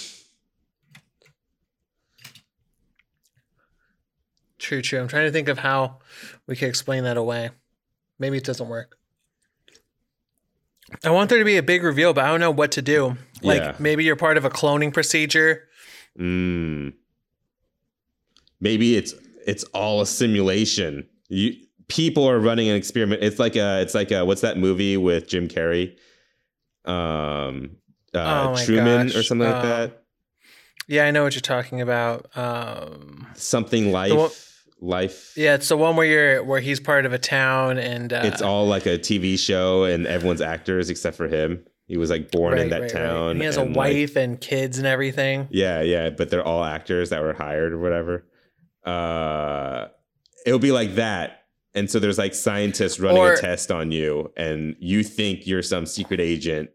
True, 4.60 4.82
true. 4.82 5.00
I'm 5.02 5.08
trying 5.08 5.26
to 5.26 5.32
think 5.32 5.48
of 5.50 5.58
how 5.58 5.98
we 6.48 6.56
could 6.56 6.68
explain 6.70 7.04
that 7.06 7.18
away. 7.18 7.50
Maybe 8.20 8.38
it 8.38 8.44
doesn't 8.44 8.70
work. 8.70 8.96
I 11.04 11.10
want 11.10 11.30
there 11.30 11.40
to 11.40 11.46
be 11.46 11.58
a 11.58 11.64
big 11.64 11.84
reveal, 11.84 12.14
but 12.14 12.24
I 12.26 12.28
don't 12.30 12.40
know 12.40 12.52
what 12.52 12.72
to 12.74 12.82
do. 12.82 13.18
Like 13.42 13.62
Yeah. 13.62 13.76
maybe 13.80 14.04
you're 14.04 14.16
part 14.16 14.38
of 14.38 14.46
a 14.46 14.50
cloning 14.50 14.94
procedure. 14.94 15.68
Mm. 16.20 16.94
Maybe 18.60 18.96
it's 18.96 19.14
it's 19.48 19.64
all 19.74 20.02
a 20.02 20.06
simulation. 20.06 21.08
You 21.30 21.54
people 21.88 22.28
are 22.30 22.40
running 22.40 22.70
an 22.70 22.76
experiment. 22.76 23.24
It's 23.24 23.40
like 23.40 23.56
a 23.56 23.82
it's 23.82 23.96
like 23.96 24.12
a 24.12 24.24
what's 24.26 24.42
that 24.42 24.58
movie 24.58 24.98
with 24.98 25.28
Jim 25.28 25.48
Carrey? 25.48 25.96
Um 26.86 27.78
uh, 28.14 28.54
Oh 28.56 28.66
Truman 28.66 29.08
gosh. 29.08 29.16
or 29.16 29.24
something 29.24 29.48
like 29.48 29.64
Um, 29.64 29.70
that. 29.70 30.04
Yeah, 30.88 31.06
I 31.06 31.12
know 31.12 31.24
what 31.24 31.34
you're 31.34 31.42
talking 31.42 31.80
about. 31.80 32.26
Um, 32.36 33.26
Something 33.36 33.92
life 33.94 34.12
life. 34.82 35.34
yeah, 35.38 35.54
it's 35.56 35.70
the 35.70 35.78
one 35.78 35.96
where 35.96 36.06
you're 36.06 36.44
where 36.44 36.60
he's 36.60 36.80
part 36.80 37.06
of 37.06 37.14
a 37.14 37.20
town 37.20 37.78
and 37.78 38.12
uh, 38.12 38.22
It's 38.24 38.42
all 38.42 38.66
like 38.68 38.86
a 38.88 38.98
TV 38.98 39.38
show 39.40 39.84
and 39.84 40.06
everyone's 40.08 40.42
actors 40.42 40.90
except 40.90 41.16
for 41.16 41.28
him. 41.28 41.64
He 41.86 41.98
was 41.98 42.10
like 42.10 42.32
born 42.32 42.58
in 42.58 42.70
that 42.70 42.82
right, 42.82 42.94
right. 42.94 43.02
town. 43.02 43.30
And 43.32 43.40
he 43.40 43.46
has 43.46 43.58
a 43.58 43.62
and, 43.62 43.76
like, 43.76 43.92
wife 43.94 44.16
and 44.16 44.40
kids 44.42 44.78
and 44.78 44.88
everything. 44.88 45.48
Yeah, 45.52 45.82
yeah, 45.82 46.10
but 46.10 46.30
they're 46.30 46.44
all 46.46 46.64
actors 46.64 47.10
that 47.12 47.22
were 47.22 47.34
hired 47.34 47.74
or 47.74 47.80
whatever. 47.80 48.26
Uh 48.86 49.88
it'll 50.46 50.60
be 50.60 50.72
like 50.72 50.96
that. 50.96 51.44
And 51.74 51.90
so 51.90 52.00
there's 52.00 52.18
like 52.18 52.34
scientists 52.34 53.00
running 53.00 53.18
Or- 53.22 53.34
a 53.34 53.38
test 53.38 53.72
on 53.72 53.92
you 53.92 54.32
and 54.36 54.76
you 54.80 55.04
think 55.04 55.46
you're 55.48 55.62
some 55.62 55.86
secret 55.86 56.20
agent 56.20 56.70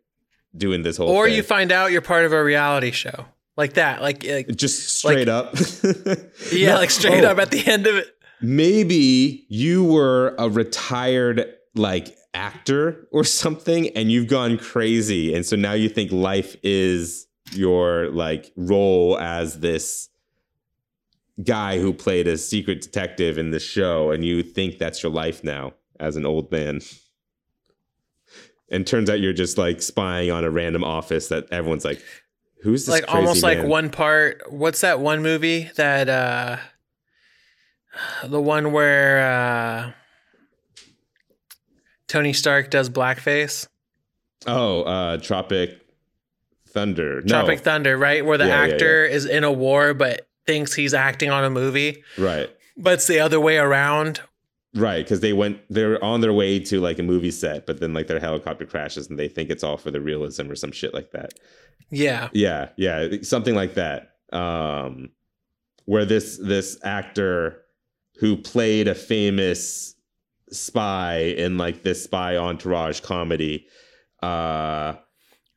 doing 0.57 0.83
this 0.83 0.97
whole 0.97 1.09
Or 1.11 1.27
thing. 1.27 1.35
you 1.35 1.43
find 1.43 1.71
out 1.73 1.91
you're 1.93 2.01
part 2.01 2.25
of 2.25 2.33
a 2.33 2.43
reality 2.43 2.91
show. 2.93 3.27
Like 3.57 3.75
that. 3.75 4.03
Like, 4.03 4.25
like 4.25 4.49
just 4.55 4.97
straight 4.99 5.29
up. 5.29 5.55
yeah, 6.53 6.73
No, 6.73 6.77
like 6.77 6.91
straight 6.91 7.25
oh, 7.25 7.31
up 7.31 7.39
at 7.39 7.51
the 7.51 7.67
end 7.67 7.87
of 7.87 7.97
it. 7.97 8.09
Maybe 8.41 9.47
you 9.49 9.85
were 9.85 10.35
a 10.39 10.49
retired 10.51 11.55
like 11.75 12.17
actor 12.37 13.09
or 13.13 13.25
something 13.25 13.89
and 13.97 14.13
you've 14.13 14.29
gone 14.29 14.59
crazy 14.59 15.35
and 15.35 15.47
so 15.47 15.57
now 15.57 15.73
you 15.73 15.89
think 15.89 16.13
life 16.13 16.55
is 16.63 17.27
your 17.53 18.11
like 18.11 18.53
role 18.57 19.19
as 19.19 19.61
this 19.61 20.11
guy 21.43 21.79
who 21.79 21.95
played 21.95 22.29
a 22.29 22.37
secret 22.37 22.83
detective 22.83 23.39
in 23.39 23.53
the 23.53 23.61
show 23.61 24.11
and 24.11 24.23
you 24.23 24.43
think 24.43 24.79
that's 24.79 25.03
your 25.03 25.11
life 25.11 25.43
now 25.43 25.73
as 25.99 26.17
an 26.17 26.27
old 26.27 26.53
man 26.53 26.79
and 28.71 28.87
turns 28.87 29.09
out 29.09 29.21
you're 29.21 29.33
just 29.33 29.57
like 29.57 29.81
spying 29.81 30.31
on 30.31 30.45
a 30.45 30.51
random 30.51 30.85
office 30.85 31.29
that 31.29 31.47
everyone's 31.51 31.85
like 31.87 32.03
who's 32.63 32.87
this 32.87 32.93
like 32.95 33.05
almost 33.15 33.43
like 33.43 33.63
one 33.65 33.91
part 33.91 34.51
what's 34.53 34.81
that 34.81 35.01
one 35.01 35.23
movie 35.23 35.71
that 35.77 36.09
uh 36.09 36.57
the 38.27 38.41
one 38.41 38.73
where 38.73 39.21
uh 39.27 39.93
Tony 42.09 42.33
Stark 42.33 42.71
does 42.71 42.89
blackface? 42.89 43.69
oh 44.47 44.83
uh 44.83 45.17
tropic 45.19 45.81
thunder 46.69 47.23
no 47.23 47.27
Tropic 47.27 47.61
Thunder, 47.61 47.97
right? 47.97 48.25
Where 48.25 48.37
the 48.39 48.47
Yeah, 48.47 48.67
yeah, 48.67 48.73
actor 48.75 49.05
is 49.05 49.25
in 49.25 49.45
a 49.45 49.51
war 49.53 49.95
but 49.95 50.29
thinks 50.47 50.75
he's 50.75 50.95
acting 50.95 51.31
on 51.31 51.43
a 51.45 51.51
movie, 51.51 52.05
right 52.19 52.51
but 52.77 52.95
it's 52.95 53.07
the 53.07 53.21
other 53.21 53.41
way 53.41 53.57
around. 53.57 54.21
Right, 54.77 55.05
because 55.05 55.21
they 55.21 55.33
went, 55.33 55.59
they're 55.71 56.03
on 56.05 56.21
their 56.21 56.33
way 56.33 56.59
to 56.61 56.81
like 56.81 56.99
a 56.99 57.03
movie 57.03 57.31
set, 57.31 57.67
but 57.67 57.81
then 57.81 57.95
like 57.95 58.07
their 58.09 58.21
helicopter 58.21 58.67
crashes 58.67 59.09
and 59.09 59.19
they 59.19 59.29
think 59.29 59.51
it's 59.51 59.65
all 59.65 59.77
for 59.77 59.91
the 59.91 60.01
realism 60.01 60.51
or 60.51 60.55
some 60.55 60.71
shit 60.71 60.93
like 60.93 61.13
that. 61.13 61.33
Yeah. 61.91 62.29
Yeah, 62.33 62.69
yeah, 62.77 63.09
something 63.23 63.55
like 63.55 63.75
that. 63.75 64.13
Um, 64.33 65.11
where 65.87 66.05
this 66.05 66.39
this 66.43 66.79
actor 66.83 67.63
who 68.17 68.37
played 68.37 68.89
a 68.89 68.95
famous 68.95 69.95
spy 70.51 71.19
in 71.19 71.59
like 71.59 71.83
this 71.83 72.05
spy 72.05 72.37
entourage 72.37 73.01
comedy, 73.01 73.67
uh, 74.23 74.95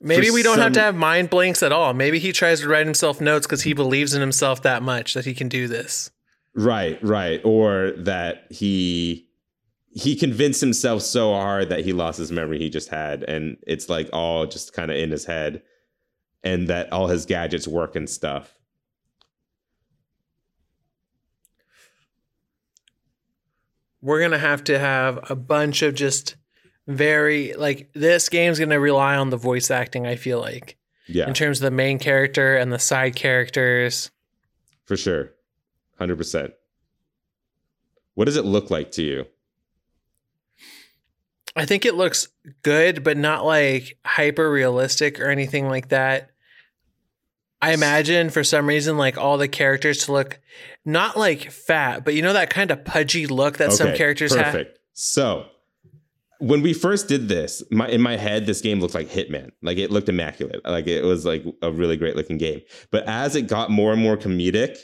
Maybe 0.01 0.31
we 0.31 0.43
don't 0.43 0.59
have 0.59 0.73
to 0.73 0.79
have 0.79 0.95
mind 0.95 1.29
blanks 1.29 1.61
at 1.61 1.73
all. 1.73 1.93
Maybe 1.93 2.19
he 2.19 2.31
tries 2.31 2.61
to 2.61 2.69
write 2.69 2.85
himself 2.85 3.19
notes 3.19 3.45
because 3.45 3.63
he 3.63 3.73
believes 3.73 4.13
in 4.13 4.21
himself 4.21 4.61
that 4.63 4.81
much 4.81 5.13
that 5.13 5.25
he 5.25 5.33
can 5.33 5.49
do 5.49 5.67
this. 5.67 6.09
Right, 6.59 6.99
right, 7.03 7.41
or 7.43 7.91
that 7.97 8.45
he 8.51 9.27
he 9.91 10.15
convinced 10.15 10.61
himself 10.61 11.01
so 11.01 11.33
hard 11.33 11.69
that 11.69 11.83
he 11.83 11.93
lost 11.93 12.19
his 12.19 12.31
memory 12.31 12.59
he 12.59 12.69
just 12.69 12.89
had, 12.89 13.23
and 13.23 13.57
it's 13.65 13.89
like 13.89 14.09
all 14.13 14.45
just 14.45 14.73
kind 14.73 14.91
of 14.91 14.97
in 14.97 15.11
his 15.11 15.25
head, 15.25 15.63
and 16.43 16.67
that 16.67 16.91
all 16.93 17.07
his 17.07 17.25
gadgets 17.25 17.67
work 17.67 17.95
and 17.95 18.09
stuff. 18.09 18.55
we're 24.01 24.21
gonna 24.21 24.39
have 24.39 24.63
to 24.65 24.79
have 24.79 25.29
a 25.29 25.35
bunch 25.35 25.81
of 25.81 25.93
just 25.93 26.35
very 26.87 27.53
like 27.53 27.89
this 27.93 28.29
game's 28.29 28.59
gonna 28.59 28.79
rely 28.79 29.15
on 29.15 29.29
the 29.29 29.37
voice 29.37 29.69
acting 29.69 30.07
i 30.07 30.15
feel 30.15 30.39
like 30.39 30.77
Yeah, 31.07 31.27
in 31.27 31.33
terms 31.33 31.59
of 31.59 31.63
the 31.63 31.71
main 31.71 31.99
character 31.99 32.55
and 32.55 32.71
the 32.71 32.79
side 32.79 33.15
characters 33.15 34.09
for 34.85 34.97
sure. 34.97 35.31
Hundred 35.99 36.17
percent. 36.17 36.53
What 38.15 38.25
does 38.25 38.35
it 38.37 38.45
look 38.45 38.69
like 38.71 38.91
to 38.93 39.03
you? 39.03 39.25
I 41.55 41.65
think 41.65 41.85
it 41.85 41.95
looks 41.95 42.27
good, 42.63 43.03
but 43.03 43.17
not 43.17 43.45
like 43.45 43.97
hyper 44.05 44.49
realistic 44.49 45.19
or 45.19 45.29
anything 45.29 45.67
like 45.67 45.89
that. 45.89 46.29
I 47.61 47.73
imagine 47.73 48.29
for 48.29 48.43
some 48.43 48.67
reason, 48.67 48.97
like 48.97 49.17
all 49.17 49.37
the 49.37 49.47
characters 49.47 50.05
to 50.05 50.13
look 50.13 50.39
not 50.85 51.17
like 51.17 51.51
fat, 51.51 52.05
but 52.05 52.13
you 52.13 52.21
know 52.21 52.33
that 52.33 52.49
kind 52.49 52.71
of 52.71 52.85
pudgy 52.85 53.27
look 53.27 53.57
that 53.57 53.73
some 53.73 53.89
Okay, 53.89 53.97
characters 53.97 54.33
have. 54.33 54.45
perfect. 54.45 54.79
So 54.93 55.47
when 56.39 56.61
we 56.61 56.73
first 56.73 57.09
did 57.09 57.27
this, 57.27 57.61
my 57.69 57.89
in 57.89 58.01
my 58.01 58.15
head, 58.15 58.45
this 58.45 58.61
game 58.61 58.79
looked 58.79 58.93
like 58.95 59.09
Hitman. 59.09 59.51
Like 59.61 59.77
it 59.77 59.91
looked 59.91 60.07
immaculate. 60.07 60.61
Like 60.63 60.87
it 60.87 61.03
was 61.03 61.25
like 61.25 61.43
a 61.61 61.71
really 61.71 61.97
great 61.97 62.15
looking 62.15 62.37
game. 62.37 62.61
But 62.91 63.03
as 63.07 63.35
it 63.35 63.47
got 63.47 63.69
more 63.71 63.91
and 63.91 64.01
more 64.01 64.15
comedic, 64.15 64.77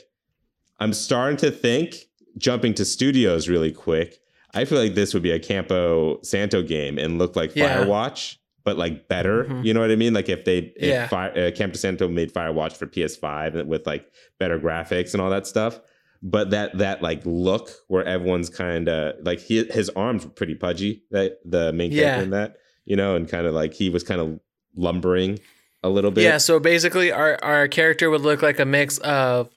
I'm 0.78 0.92
starting 0.92 1.36
to 1.38 1.50
think, 1.50 1.94
jumping 2.38 2.74
to 2.74 2.84
studios 2.84 3.48
really 3.48 3.72
quick. 3.72 4.18
I 4.54 4.64
feel 4.64 4.78
like 4.78 4.94
this 4.94 5.12
would 5.14 5.22
be 5.22 5.30
a 5.32 5.38
Campo 5.38 6.20
Santo 6.22 6.62
game 6.62 6.98
and 6.98 7.18
look 7.18 7.36
like 7.36 7.54
Yeah. 7.54 7.84
Firewatch, 7.84 8.36
but 8.64 8.76
like 8.78 9.08
better. 9.08 9.44
Mhm. 9.44 9.64
You 9.64 9.74
know 9.74 9.80
what 9.80 9.90
I 9.90 9.96
mean? 9.96 10.14
Like 10.14 10.28
if 10.28 10.44
they, 10.44 10.58
if 10.76 10.88
Yeah. 10.88 11.08
Fi- 11.08 11.30
uh, 11.30 11.50
Campo 11.52 11.76
Santo 11.76 12.08
made 12.08 12.32
Firewatch 12.32 12.72
for 12.76 12.86
PS5 12.86 13.66
with 13.66 13.86
like 13.86 14.06
better 14.38 14.58
graphics 14.58 15.12
and 15.12 15.20
all 15.20 15.30
that 15.30 15.46
stuff. 15.46 15.80
But 16.22 16.50
that 16.50 16.78
that 16.78 17.02
like 17.02 17.20
look 17.24 17.70
where 17.88 18.04
everyone's 18.04 18.48
kind 18.48 18.88
of 18.88 19.14
like 19.24 19.40
he, 19.40 19.64
his 19.64 19.90
arms 19.90 20.24
were 20.24 20.30
pretty 20.30 20.54
pudgy. 20.54 21.04
That 21.10 21.38
the 21.44 21.72
main 21.72 21.90
character 21.90 22.16
Yeah. 22.18 22.22
in 22.22 22.30
that, 22.30 22.56
you 22.86 22.96
know, 22.96 23.14
and 23.16 23.28
kind 23.28 23.46
of 23.46 23.54
like 23.54 23.74
he 23.74 23.90
was 23.90 24.02
kind 24.02 24.20
of 24.20 24.40
lumbering 24.74 25.38
a 25.82 25.88
little 25.90 26.10
bit. 26.10 26.24
Yeah, 26.24 26.38
so 26.38 26.58
basically 26.58 27.12
our 27.12 27.38
our 27.42 27.68
character 27.68 28.08
would 28.10 28.22
look 28.22 28.42
like 28.42 28.58
a 28.58 28.64
mix 28.64 28.98
of 28.98 29.50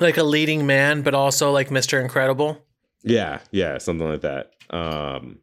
like 0.00 0.16
a 0.16 0.22
leading 0.24 0.66
man, 0.66 1.02
but 1.02 1.14
also 1.14 1.50
like 1.52 1.68
Mr. 1.68 2.00
Incredible. 2.00 2.58
Yeah, 3.02 3.40
yeah, 3.50 3.78
something 3.78 4.08
like 4.08 4.22
that. 4.22 4.52
Um, 4.70 5.38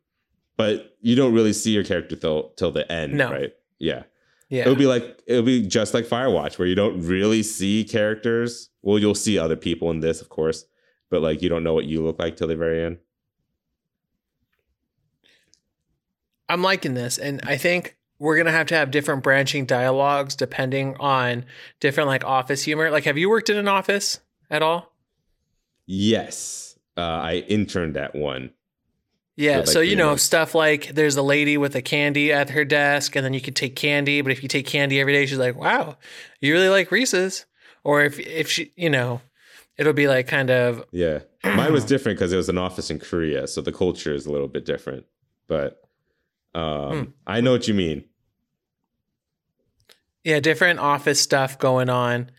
but 0.57 0.95
you 1.01 1.15
don't 1.15 1.33
really 1.33 1.53
see 1.53 1.71
your 1.71 1.83
character 1.83 2.15
till 2.15 2.49
till 2.57 2.71
the 2.71 2.89
end, 2.91 3.13
No. 3.13 3.31
right? 3.31 3.53
Yeah. 3.79 4.03
Yeah. 4.49 4.65
It 4.65 4.69
would 4.69 4.77
be 4.77 4.85
like 4.87 5.21
it 5.27 5.35
would 5.35 5.45
be 5.45 5.65
just 5.65 5.93
like 5.93 6.05
Firewatch, 6.05 6.57
where 6.59 6.67
you 6.67 6.75
don't 6.75 7.01
really 7.05 7.41
see 7.43 7.83
characters. 7.83 8.69
Well, 8.81 8.99
you'll 8.99 9.15
see 9.15 9.37
other 9.39 9.55
people 9.55 9.89
in 9.91 10.01
this, 10.01 10.21
of 10.21 10.29
course, 10.29 10.65
but 11.09 11.21
like 11.21 11.41
you 11.41 11.49
don't 11.49 11.63
know 11.63 11.73
what 11.73 11.85
you 11.85 12.03
look 12.03 12.19
like 12.19 12.35
till 12.35 12.47
the 12.47 12.55
very 12.57 12.83
end. 12.83 12.97
I'm 16.49 16.61
liking 16.61 16.95
this, 16.95 17.17
and 17.17 17.39
I 17.45 17.55
think 17.57 17.95
we're 18.19 18.37
gonna 18.37 18.51
have 18.51 18.67
to 18.67 18.75
have 18.75 18.91
different 18.91 19.23
branching 19.23 19.65
dialogues 19.65 20.35
depending 20.35 20.95
on 20.99 21.45
different 21.79 22.07
like 22.07 22.25
office 22.25 22.63
humor. 22.63 22.91
Like, 22.91 23.05
have 23.05 23.17
you 23.17 23.29
worked 23.29 23.49
in 23.49 23.57
an 23.57 23.67
office 23.69 24.19
at 24.51 24.61
all? 24.61 24.93
Yes, 25.87 26.77
uh, 26.95 27.01
I 27.01 27.45
interned 27.47 27.97
at 27.97 28.13
one. 28.13 28.51
Yeah, 29.35 29.59
like, 29.59 29.67
so 29.67 29.79
you 29.79 29.95
know 29.95 30.15
stuff 30.17 30.53
like 30.53 30.89
there's 30.89 31.15
a 31.15 31.23
lady 31.23 31.57
with 31.57 31.75
a 31.75 31.81
candy 31.81 32.31
at 32.31 32.51
her 32.51 32.63
desk, 32.65 33.15
and 33.15 33.25
then 33.25 33.33
you 33.33 33.41
can 33.41 33.53
take 33.55 33.75
candy. 33.75 34.21
But 34.21 34.31
if 34.31 34.43
you 34.43 34.49
take 34.49 34.67
candy 34.67 34.99
every 34.99 35.13
day, 35.13 35.25
she's 35.25 35.39
like, 35.39 35.55
"Wow, 35.55 35.97
you 36.41 36.53
really 36.53 36.69
like 36.69 36.91
Reese's." 36.91 37.45
Or 37.83 38.03
if 38.03 38.19
if 38.19 38.51
she, 38.51 38.71
you 38.75 38.89
know, 38.89 39.21
it'll 39.77 39.93
be 39.93 40.07
like 40.07 40.27
kind 40.27 40.51
of 40.51 40.85
Yeah, 40.91 41.19
mine 41.43 41.73
was 41.73 41.85
different 41.85 42.19
because 42.19 42.31
it 42.33 42.37
was 42.37 42.49
an 42.49 42.57
office 42.59 42.91
in 42.91 42.99
Korea, 42.99 43.47
so 43.47 43.61
the 43.61 43.71
culture 43.71 44.13
is 44.13 44.27
a 44.27 44.31
little 44.31 44.49
bit 44.49 44.65
different. 44.65 45.05
But 45.47 45.81
um, 46.53 46.91
Hmm. 46.91 47.03
I 47.25 47.41
know 47.41 47.51
what 47.53 47.67
you 47.67 47.73
mean. 47.73 48.03
yeah 50.23 50.39
different 50.39 50.79
office 50.79 51.19
stuff 51.19 51.57
going 51.57 51.89
on 51.89 52.29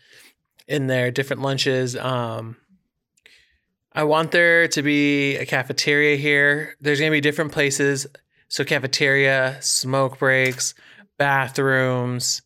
in 0.67 0.87
there, 0.87 1.11
different 1.11 1.41
lunches. 1.41 1.95
Um, 1.95 2.57
I 3.91 4.03
want 4.05 4.31
there 4.31 4.67
to 4.69 4.81
be 4.81 5.35
a 5.37 5.45
cafeteria 5.45 6.15
here. 6.17 6.75
There's 6.81 6.99
gonna 6.99 7.11
be 7.11 7.21
different 7.21 7.51
places. 7.51 8.07
So 8.47 8.63
cafeteria, 8.63 9.57
smoke 9.61 10.19
breaks, 10.19 10.73
bathrooms, 11.17 12.41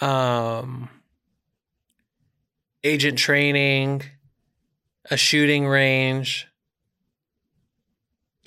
um, 0.00 0.88
agent 2.84 3.18
training, 3.18 4.02
a 5.10 5.16
shooting 5.16 5.66
range. 5.66 6.46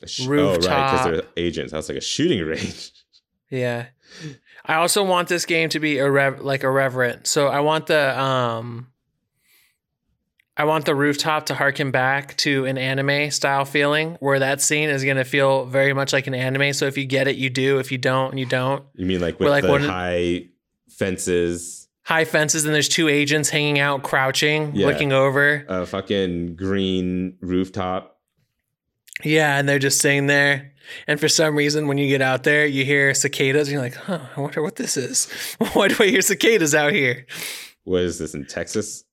A 0.02 0.08
sh- 0.08 0.28
Oh, 0.28 0.54
right, 0.54 0.60
because 0.60 1.06
they're 1.06 1.24
agents. 1.36 1.72
That's 1.72 1.90
like 1.90 1.98
a 1.98 2.02
shooting 2.02 2.42
range. 2.46 2.92
Yeah. 3.50 3.88
I 4.66 4.76
also 4.76 5.04
want 5.04 5.28
this 5.30 5.46
game 5.46 5.70
to 5.70 5.80
be 5.80 5.98
irrev- 5.98 6.42
like 6.42 6.64
irreverent. 6.64 7.28
So 7.28 7.48
I 7.48 7.60
want 7.62 7.88
the 7.88 8.20
um 8.20 8.88
I 10.60 10.66
want 10.66 10.84
the 10.84 10.94
rooftop 10.94 11.46
to 11.46 11.56
harken 11.56 11.90
back 11.90 12.36
to 12.38 12.66
an 12.66 12.78
anime 12.78 13.32
style 13.32 13.64
feeling 13.64 14.18
where 14.20 14.40
that 14.40 14.60
scene 14.62 14.90
is 14.90 15.06
going 15.06 15.16
to 15.16 15.24
feel 15.24 15.66
very 15.66 15.94
much 15.94 16.12
like 16.12 16.28
an 16.28 16.34
anime. 16.34 16.74
So 16.74 16.86
if 16.86 16.98
you 16.98 17.06
get 17.06 17.30
it, 17.30 17.38
you 17.38 17.50
do. 17.50 17.80
If 17.80 17.94
you 17.94 17.98
don't, 17.98 18.38
you 18.38 18.46
don't. 18.46 18.84
You 18.96 19.06
mean 19.06 19.22
like 19.22 19.40
We're 19.40 19.46
with 19.46 19.64
like 19.64 19.82
the 19.82 19.88
high 19.88 20.48
fences, 20.90 21.88
High 22.04 22.26
fences 22.26 22.66
and 22.66 22.74
there's 22.76 22.90
two 22.90 23.08
agents 23.08 23.50
hanging 23.50 23.80
out 23.80 24.04
crouching, 24.04 24.76
Yeah. 24.76 24.88
looking 24.88 25.14
over. 25.14 25.64
a 25.70 25.86
fucking 25.86 26.56
green 26.58 27.38
rooftop? 27.40 28.18
Yeah, 29.24 29.58
and 29.58 29.68
they're 29.70 29.80
just 29.80 30.02
sitting 30.02 30.28
there. 30.28 30.74
And 31.08 31.20
for 31.20 31.30
some 31.30 31.56
reason, 31.56 31.88
when 31.88 31.98
you 31.98 32.08
get 32.10 32.22
out 32.22 32.44
there, 32.44 32.66
you 32.66 32.84
hear 32.84 33.14
cicadas. 33.14 33.68
And 33.68 33.74
you're 33.74 33.82
like, 33.82 33.96
huh, 33.96 34.20
I 34.36 34.42
wonder 34.42 34.62
what 34.62 34.76
this 34.76 34.98
is. 34.98 35.30
Why 35.74 35.88
do 35.88 35.96
I 36.04 36.08
hear 36.08 36.22
cicadas 36.22 36.74
out 36.76 36.92
here? 36.94 37.28
What 37.86 38.02
is 38.02 38.18
this 38.20 38.34
in 38.34 38.46
Texas? 38.46 39.06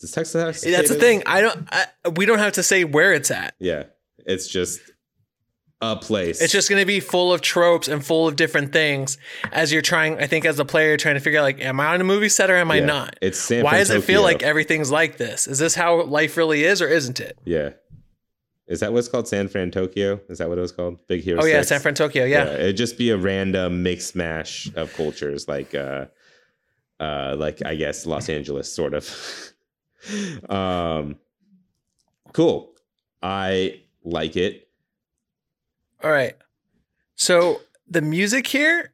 Does 0.00 0.12
Texas 0.12 0.34
have 0.40 0.72
That's 0.72 0.88
the 0.88 0.96
thing. 0.96 1.22
I 1.26 1.40
don't. 1.40 1.68
I, 1.72 1.86
we 2.14 2.26
don't 2.26 2.38
have 2.38 2.52
to 2.54 2.62
say 2.62 2.84
where 2.84 3.14
it's 3.14 3.30
at. 3.30 3.54
Yeah, 3.58 3.84
it's 4.26 4.46
just 4.46 4.80
a 5.80 5.96
place. 5.96 6.40
It's 6.40 6.52
just 6.52 6.68
going 6.68 6.80
to 6.80 6.86
be 6.86 7.00
full 7.00 7.32
of 7.32 7.40
tropes 7.40 7.88
and 7.88 8.04
full 8.04 8.26
of 8.26 8.36
different 8.36 8.72
things 8.72 9.18
as 9.52 9.72
you're 9.72 9.82
trying. 9.82 10.18
I 10.18 10.26
think 10.26 10.44
as 10.44 10.58
a 10.58 10.64
player, 10.64 10.88
you're 10.88 10.96
trying 10.96 11.16
to 11.16 11.20
figure 11.20 11.38
out 11.38 11.42
like, 11.42 11.60
am 11.60 11.80
I 11.80 11.86
on 11.86 12.00
a 12.00 12.04
movie 12.04 12.28
set 12.28 12.50
or 12.50 12.56
am 12.56 12.70
I 12.70 12.80
not? 12.80 13.16
It's 13.20 13.38
San 13.38 13.64
Why 13.64 13.78
does 13.78 13.90
it 13.90 14.04
feel 14.04 14.22
like 14.22 14.42
everything's 14.42 14.90
like 14.90 15.16
this? 15.16 15.46
Is 15.46 15.58
this 15.58 15.74
how 15.74 16.02
life 16.02 16.36
really 16.36 16.64
is 16.64 16.80
or 16.80 16.88
isn't 16.88 17.20
it? 17.20 17.38
Yeah. 17.44 17.70
Is 18.66 18.80
that 18.80 18.92
what's 18.92 19.06
called 19.06 19.28
San 19.28 19.48
Fran 19.48 19.70
Tokyo? 19.70 20.20
Is 20.28 20.38
that 20.38 20.48
what 20.48 20.58
it 20.58 20.60
was 20.60 20.72
called? 20.72 20.98
Big 21.06 21.22
Hero. 21.22 21.40
Oh 21.42 21.44
yeah, 21.44 21.58
6? 21.58 21.68
San 21.68 21.80
Fran, 21.80 21.94
Tokyo. 21.94 22.24
Yeah. 22.24 22.52
it'd 22.54 22.76
just 22.76 22.98
be 22.98 23.10
a 23.10 23.16
random 23.16 23.82
mix 23.82 24.14
mash 24.14 24.68
of 24.74 24.92
cultures, 24.94 25.46
like 25.46 25.72
uh, 25.74 26.06
uh, 26.98 27.36
like 27.38 27.64
I 27.64 27.76
guess 27.76 28.06
Los 28.06 28.28
Angeles, 28.28 28.72
sort 28.72 28.94
of. 28.94 29.08
um, 30.48 31.16
cool. 32.32 32.72
I 33.22 33.80
like 34.04 34.36
it. 34.36 34.68
All 36.02 36.10
right. 36.10 36.34
So 37.14 37.62
the 37.88 38.02
music 38.02 38.46
here 38.46 38.92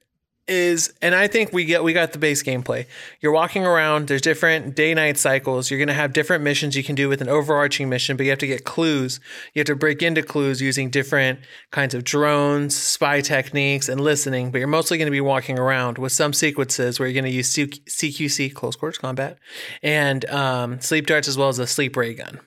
is, 0.52 0.92
and 1.02 1.14
I 1.14 1.26
think 1.26 1.52
we 1.52 1.64
get 1.64 1.82
we 1.82 1.92
got 1.92 2.12
the 2.12 2.18
base 2.18 2.42
gameplay. 2.42 2.86
You're 3.20 3.32
walking 3.32 3.64
around. 3.64 4.08
There's 4.08 4.20
different 4.20 4.76
day 4.76 4.92
night 4.94 5.16
cycles. 5.18 5.70
You're 5.70 5.80
gonna 5.80 5.92
have 5.94 6.12
different 6.12 6.44
missions 6.44 6.76
you 6.76 6.84
can 6.84 6.94
do 6.94 7.08
with 7.08 7.20
an 7.20 7.28
overarching 7.28 7.88
mission, 7.88 8.16
but 8.16 8.24
you 8.24 8.30
have 8.30 8.38
to 8.40 8.46
get 8.46 8.64
clues. 8.64 9.18
You 9.54 9.60
have 9.60 9.66
to 9.66 9.74
break 9.76 10.02
into 10.02 10.22
clues 10.22 10.60
using 10.60 10.90
different 10.90 11.40
kinds 11.70 11.94
of 11.94 12.04
drones, 12.04 12.76
spy 12.76 13.20
techniques, 13.20 13.88
and 13.88 14.00
listening. 14.00 14.50
But 14.50 14.58
you're 14.58 14.68
mostly 14.68 14.98
going 14.98 15.06
to 15.06 15.10
be 15.12 15.20
walking 15.20 15.58
around 15.58 15.98
with 15.98 16.12
some 16.12 16.32
sequences 16.32 17.00
where 17.00 17.08
you're 17.08 17.20
going 17.20 17.30
to 17.30 17.36
use 17.36 17.50
CQC, 17.52 18.54
close 18.54 18.76
quarters 18.76 18.98
combat, 18.98 19.38
and 19.82 20.24
um, 20.30 20.80
sleep 20.80 21.06
darts 21.06 21.28
as 21.28 21.36
well 21.38 21.48
as 21.48 21.58
a 21.58 21.66
sleep 21.66 21.96
ray 21.96 22.14
gun. 22.14 22.40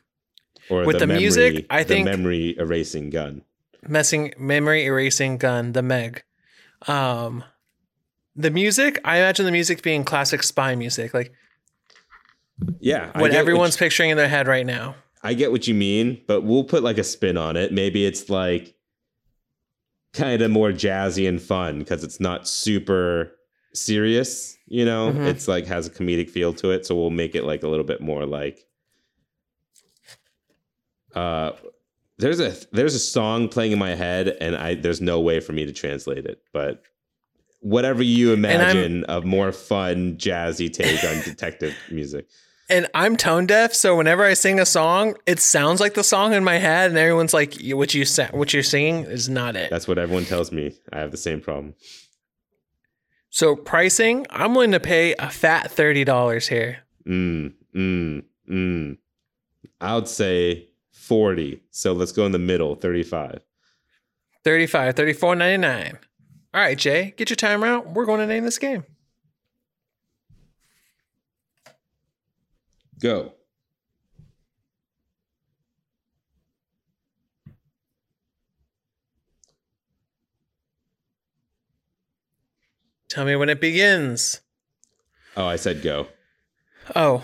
Or 0.69 0.85
With 0.85 0.99
the 0.99 1.07
memory, 1.07 1.21
music, 1.21 1.65
I 1.69 1.83
the 1.83 1.87
think- 1.87 2.05
memory 2.05 2.55
erasing 2.57 3.09
gun. 3.09 3.41
messing 3.87 4.33
memory 4.37 4.85
erasing 4.85 5.37
gun 5.37 5.73
the 5.73 5.81
meg 5.83 6.23
um 6.87 7.43
the 8.35 8.51
music 8.51 8.99
i 9.05 9.17
imagine 9.17 9.45
the 9.45 9.51
music 9.51 9.81
being 9.81 10.03
classic 10.03 10.43
spy 10.43 10.75
music 10.75 11.13
like 11.13 11.31
Yeah, 12.79 13.11
what 13.19 13.31
everyone's 13.31 13.75
you- 13.75 13.79
picturing 13.79 14.09
in 14.11 14.17
their 14.17 14.27
head 14.29 14.47
right 14.47 14.65
now 14.65 14.95
I 15.23 15.33
get 15.33 15.51
what 15.51 15.67
you 15.67 15.73
mean, 15.73 16.21
but 16.27 16.41
we'll 16.41 16.63
put 16.63 16.83
like 16.83 16.99
a 16.99 17.03
spin 17.03 17.35
on 17.35 17.57
it. 17.57 17.73
Maybe 17.73 18.05
it's 18.05 18.29
like 18.29 18.75
kind 20.13 20.39
of 20.43 20.51
more 20.51 20.69
jazzy 20.69 21.27
and 21.27 21.41
fun 21.41 21.79
because 21.79 22.03
it's 22.03 22.19
not 22.19 22.47
super 22.47 23.31
serious, 23.73 24.55
you 24.67 24.85
know? 24.85 25.11
Mhm. 25.11 25.25
It's 25.27 25.47
like 25.47 25.65
has 25.65 25.87
a 25.87 25.89
comedic 25.89 26.29
feel 26.29 26.53
to 26.53 26.69
it, 26.69 26.85
so 26.85 26.95
we'll 26.95 27.09
make 27.09 27.33
it 27.33 27.43
like 27.43 27.63
a 27.63 27.67
little 27.67 27.83
bit 27.83 28.01
more 28.01 28.23
like 28.27 28.67
uh 31.15 31.53
there's 32.19 32.39
a 32.39 32.53
there's 32.71 32.93
a 32.95 32.99
song 32.99 33.47
playing 33.49 33.71
in 33.71 33.79
my 33.79 33.95
head 33.95 34.27
and 34.39 34.55
I 34.55 34.75
there's 34.75 35.01
no 35.01 35.19
way 35.19 35.39
for 35.39 35.53
me 35.53 35.65
to 35.65 35.73
translate 35.73 36.25
it, 36.25 36.41
but 36.53 36.83
whatever 37.65 38.03
you 38.03 38.31
imagine 38.31 39.03
a 39.09 39.21
more 39.21 39.51
fun 39.51 40.15
jazzy 40.17 40.71
take 40.71 41.03
on 41.03 41.19
detective 41.23 41.73
music. 41.91 42.27
and 42.69 42.87
i'm 42.93 43.17
tone 43.17 43.45
deaf 43.47 43.73
so 43.73 43.95
whenever 43.95 44.23
i 44.23 44.35
sing 44.35 44.59
a 44.59 44.65
song 44.65 45.15
it 45.25 45.39
sounds 45.39 45.79
like 45.79 45.95
the 45.95 46.03
song 46.03 46.31
in 46.33 46.43
my 46.43 46.57
head 46.59 46.91
and 46.91 46.97
everyone's 46.99 47.33
like 47.33 47.55
what 47.71 47.93
you 47.95 48.05
sa- 48.05 48.27
what 48.33 48.53
you're 48.53 48.61
singing 48.63 49.03
is 49.05 49.27
not 49.27 49.55
it 49.55 49.69
That's 49.71 49.87
what 49.87 49.97
everyone 49.97 50.25
tells 50.25 50.51
me. 50.51 50.73
I 50.93 50.99
have 50.99 51.09
the 51.09 51.17
same 51.17 51.41
problem. 51.41 51.73
so 53.29 53.55
pricing 53.55 54.25
i'm 54.29 54.53
willing 54.53 54.71
to 54.73 54.79
pay 54.79 55.15
a 55.15 55.29
fat 55.29 55.71
$30 55.71 56.47
here 56.47 56.79
Mm, 57.07 57.53
mm, 57.75 58.23
mm. 58.49 58.97
I 59.81 59.93
would 59.95 60.07
say 60.07 60.69
40. 60.91 61.61
So 61.69 61.93
let's 61.93 62.11
go 62.11 62.25
in 62.25 62.31
the 62.31 62.39
middle, 62.39 62.73
35. 62.75 63.41
35, 64.43 64.95
34.99. 64.95 65.97
All 66.55 66.61
right, 66.61 66.77
Jay, 66.77 67.13
get 67.17 67.29
your 67.29 67.35
timer 67.35 67.67
out. 67.67 67.89
We're 67.89 68.05
going 68.05 68.21
to 68.21 68.25
name 68.25 68.45
this 68.45 68.57
game. 68.57 68.85
Go. 72.97 73.33
Tell 83.09 83.25
me 83.25 83.35
when 83.35 83.49
it 83.49 83.59
begins. 83.59 84.39
Oh, 85.35 85.45
I 85.45 85.57
said 85.57 85.81
go. 85.81 86.07
Oh. 86.95 87.21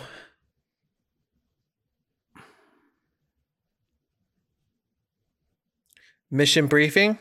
Mission 6.29 6.67
briefing. 6.67 7.17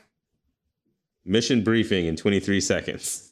Mission 1.24 1.62
briefing 1.62 2.06
in 2.06 2.16
23 2.16 2.60
seconds. 2.60 3.30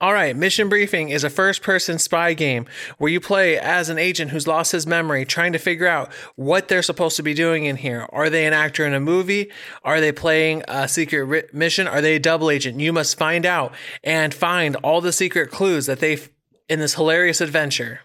All 0.00 0.12
right, 0.12 0.36
Mission 0.36 0.68
Briefing 0.68 1.08
is 1.08 1.24
a 1.24 1.30
first 1.30 1.62
person 1.62 1.98
spy 1.98 2.34
game 2.34 2.66
where 2.98 3.10
you 3.10 3.20
play 3.20 3.58
as 3.58 3.88
an 3.88 3.96
agent 3.96 4.32
who's 4.32 4.46
lost 4.46 4.72
his 4.72 4.86
memory, 4.86 5.24
trying 5.24 5.54
to 5.54 5.58
figure 5.58 5.86
out 5.86 6.12
what 6.34 6.68
they're 6.68 6.82
supposed 6.82 7.16
to 7.16 7.22
be 7.22 7.32
doing 7.32 7.64
in 7.64 7.76
here. 7.76 8.06
Are 8.10 8.28
they 8.28 8.44
an 8.44 8.52
actor 8.52 8.84
in 8.84 8.92
a 8.92 9.00
movie? 9.00 9.50
Are 9.82 10.00
they 10.00 10.12
playing 10.12 10.62
a 10.68 10.88
secret 10.88 11.54
mission? 11.54 11.86
Are 11.86 12.02
they 12.02 12.16
a 12.16 12.20
double 12.20 12.50
agent? 12.50 12.80
You 12.80 12.92
must 12.92 13.16
find 13.16 13.46
out 13.46 13.72
and 14.02 14.34
find 14.34 14.76
all 14.82 15.00
the 15.00 15.12
secret 15.12 15.50
clues 15.50 15.86
that 15.86 16.00
they 16.00 16.18
in 16.68 16.80
this 16.80 16.96
hilarious 16.96 17.40
adventure. 17.40 18.00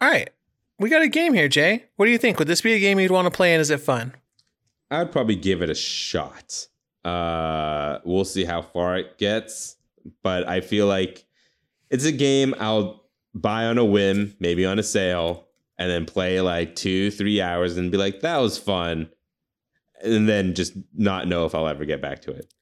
All 0.00 0.08
right, 0.08 0.30
we 0.78 0.90
got 0.90 1.02
a 1.02 1.08
game 1.08 1.32
here, 1.32 1.48
Jay. 1.48 1.86
What 1.96 2.04
do 2.04 2.12
you 2.12 2.18
think? 2.18 2.38
Would 2.38 2.46
this 2.46 2.60
be 2.60 2.74
a 2.74 2.78
game 2.78 3.00
you'd 3.00 3.10
want 3.10 3.26
to 3.26 3.36
play 3.36 3.52
and 3.52 3.60
is 3.60 3.70
it 3.70 3.80
fun? 3.80 4.14
I'd 4.90 5.12
probably 5.12 5.36
give 5.36 5.62
it 5.62 5.70
a 5.70 5.74
shot. 5.74 6.66
Uh, 7.04 7.98
we'll 8.04 8.24
see 8.24 8.44
how 8.44 8.62
far 8.62 8.96
it 8.96 9.18
gets, 9.18 9.76
but 10.22 10.48
I 10.48 10.60
feel 10.60 10.86
like 10.86 11.26
it's 11.90 12.04
a 12.04 12.12
game 12.12 12.54
I'll 12.58 13.04
buy 13.34 13.66
on 13.66 13.78
a 13.78 13.84
whim, 13.84 14.34
maybe 14.40 14.64
on 14.66 14.78
a 14.78 14.82
sale, 14.82 15.46
and 15.78 15.90
then 15.90 16.06
play 16.06 16.40
like 16.40 16.74
two, 16.74 17.10
three 17.10 17.40
hours 17.40 17.76
and 17.76 17.90
be 17.90 17.98
like, 17.98 18.20
that 18.20 18.38
was 18.38 18.58
fun. 18.58 19.10
And 20.02 20.28
then 20.28 20.54
just 20.54 20.74
not 20.94 21.26
know 21.26 21.44
if 21.44 21.54
I'll 21.54 21.68
ever 21.68 21.84
get 21.84 22.00
back 22.00 22.22
to 22.22 22.30
it. 22.30 22.52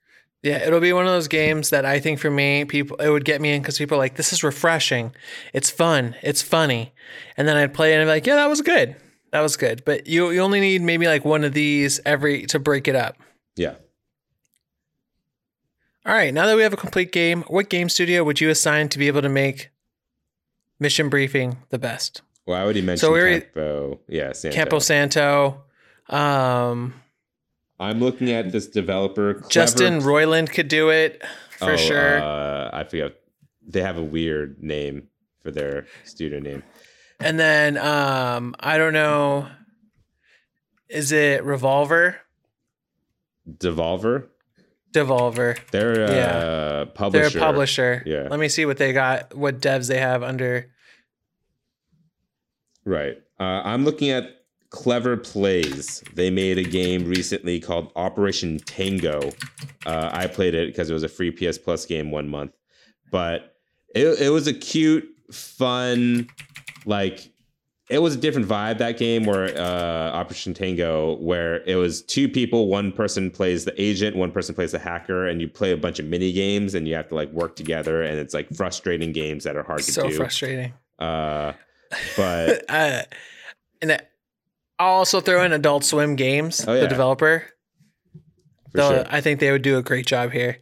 Yeah, 0.42 0.64
it'll 0.64 0.80
be 0.80 0.92
one 0.92 1.06
of 1.06 1.12
those 1.12 1.28
games 1.28 1.70
that 1.70 1.84
I 1.84 1.98
think 1.98 2.20
for 2.20 2.30
me, 2.30 2.64
people 2.64 2.96
it 2.98 3.08
would 3.08 3.24
get 3.24 3.40
me 3.40 3.52
in 3.52 3.62
because 3.62 3.78
people 3.78 3.96
are 3.96 3.98
like, 3.98 4.16
"This 4.16 4.32
is 4.32 4.44
refreshing, 4.44 5.12
it's 5.52 5.70
fun, 5.70 6.14
it's 6.22 6.40
funny," 6.40 6.94
and 7.36 7.48
then 7.48 7.56
I'd 7.56 7.74
play 7.74 7.92
it 7.92 7.94
and 7.96 8.02
I'd 8.02 8.04
be 8.04 8.10
like, 8.10 8.26
"Yeah, 8.26 8.36
that 8.36 8.48
was 8.48 8.60
good, 8.60 8.94
that 9.32 9.40
was 9.40 9.56
good." 9.56 9.84
But 9.84 10.06
you 10.06 10.30
you 10.30 10.40
only 10.40 10.60
need 10.60 10.82
maybe 10.82 11.06
like 11.06 11.24
one 11.24 11.44
of 11.44 11.52
these 11.52 12.00
every 12.04 12.46
to 12.46 12.58
break 12.58 12.88
it 12.88 12.94
up. 12.94 13.16
Yeah. 13.56 13.74
All 16.04 16.12
right, 16.12 16.32
now 16.32 16.46
that 16.46 16.54
we 16.56 16.62
have 16.62 16.72
a 16.72 16.76
complete 16.76 17.10
game, 17.10 17.42
what 17.48 17.68
game 17.68 17.88
studio 17.88 18.22
would 18.22 18.40
you 18.40 18.48
assign 18.48 18.88
to 18.90 18.98
be 18.98 19.08
able 19.08 19.22
to 19.22 19.28
make 19.28 19.70
mission 20.78 21.08
briefing 21.08 21.58
the 21.70 21.78
best? 21.80 22.22
Well, 22.46 22.56
I 22.56 22.62
already 22.62 22.80
mentioned 22.80 23.00
So 23.00 23.10
we're- 23.10 23.40
Campo. 23.40 24.00
Yeah, 24.06 24.32
Santo. 24.32 24.54
Campo 24.54 24.78
Santo, 24.78 25.64
um, 26.08 26.94
I'm 27.80 27.98
looking 27.98 28.30
at 28.30 28.52
this 28.52 28.68
developer. 28.68 29.34
Clever- 29.34 29.48
Justin 29.48 29.98
Roiland 30.00 30.52
could 30.52 30.68
do 30.68 30.90
it 30.90 31.24
for 31.58 31.72
Oh, 31.72 31.76
sure. 31.76 32.20
Uh, 32.22 32.70
I 32.72 32.84
forget. 32.84 33.12
They 33.68 33.82
have 33.82 33.98
a 33.98 34.02
weird 34.04 34.62
name 34.62 35.08
for 35.42 35.50
their 35.50 35.86
studio 36.04 36.38
name. 36.38 36.62
And 37.20 37.38
then 37.38 37.76
um, 37.79 38.55
I 38.61 38.79
don't 38.79 38.92
know, 38.92 39.48
is 40.88 41.12
it 41.12 41.44
Revolver? 41.44 42.16
Devolver. 43.48 44.26
Devolver. 44.92 45.59
They're 45.70 46.05
a 46.05 46.11
Yeah. 46.11 46.85
publisher. 46.94 47.29
They're 47.31 47.38
a 47.38 47.44
publisher. 47.44 48.02
Yeah. 48.07 48.29
Let 48.31 48.40
me 48.40 48.48
see 48.48 48.64
what 48.66 48.79
they 48.79 48.92
got, 48.92 49.35
what 49.35 49.61
devs 49.61 49.88
they 49.88 49.98
have 49.98 50.22
under. 50.22 50.70
Right. 52.85 53.18
Uh, 53.38 53.62
I'm 53.64 53.85
looking 53.85 54.11
at 54.11 54.31
Clever 54.70 55.16
Plays. 55.16 56.02
They 56.14 56.31
made 56.31 56.59
a 56.59 56.62
game 56.62 57.05
recently 57.07 57.61
called 57.61 57.92
Operation 57.96 58.59
Tango. 58.59 59.33
Uh, 59.85 60.11
I 60.12 60.26
played 60.26 60.55
it 60.55 60.68
because 60.68 60.90
it 60.90 60.94
was 60.94 61.02
a 61.02 61.09
free 61.09 61.31
PS 61.31 61.59
Plus 61.59 61.85
game 61.87 62.11
one 62.11 62.29
month, 62.29 62.52
but 63.11 63.55
it 63.94 64.07
it 64.20 64.31
was 64.31 64.46
a 64.46 64.52
cute, 64.55 65.09
fun, 65.33 66.29
like 66.87 67.31
it 67.88 67.99
was 68.01 68.14
a 68.16 68.18
different 68.18 68.49
vibe 68.49 68.79
that 68.79 68.99
game 68.99 69.25
where 69.25 69.57
uh, 69.57 70.11
Operation 70.12 70.55
Tango, 70.55 71.16
where 71.18 71.62
it 71.68 71.77
was 71.77 72.03
two 72.03 72.29
people, 72.29 72.66
one 72.68 72.90
person 72.90 73.31
plays 73.31 73.64
the 73.64 73.81
agent, 73.81 74.16
one 74.16 74.33
person 74.33 74.55
plays 74.57 74.72
the 74.72 74.79
hacker, 74.79 75.29
and 75.29 75.40
you 75.40 75.49
play 75.49 75.70
a 75.70 75.77
bunch 75.77 76.01
of 76.01 76.07
mini 76.07 76.33
games 76.33 76.75
and 76.75 76.88
you 76.88 76.94
have 76.94 77.07
to 77.09 77.14
like 77.14 77.31
work 77.31 77.55
together, 77.55 78.03
and 78.03 78.18
it's 78.18 78.35
like 78.35 78.49
frustrating 78.55 79.12
games 79.12 79.44
that 79.44 79.55
are 79.57 79.62
hard 79.62 79.83
to 79.83 79.92
do. 79.92 79.92
So 79.92 80.11
frustrating. 80.11 80.72
Uh, 80.99 81.53
but 82.16 82.64
uh, 82.68 83.03
and 83.83 84.03
I'll 84.79 84.94
also 84.94 85.20
throw 85.20 85.44
in 85.44 85.53
Adult 85.53 85.85
Swim 85.85 86.16
Games, 86.16 86.64
Oh, 86.66 86.75
yeah. 86.75 86.81
the 86.81 86.88
developer. 86.88 87.44
for 88.72 88.79
sure. 88.79 89.05
I 89.09 89.20
think 89.20 89.38
they 89.40 89.53
would 89.53 89.62
do 89.62 89.79
a 89.79 89.83
great 89.83 90.07
job 90.07 90.33
here. 90.33 90.59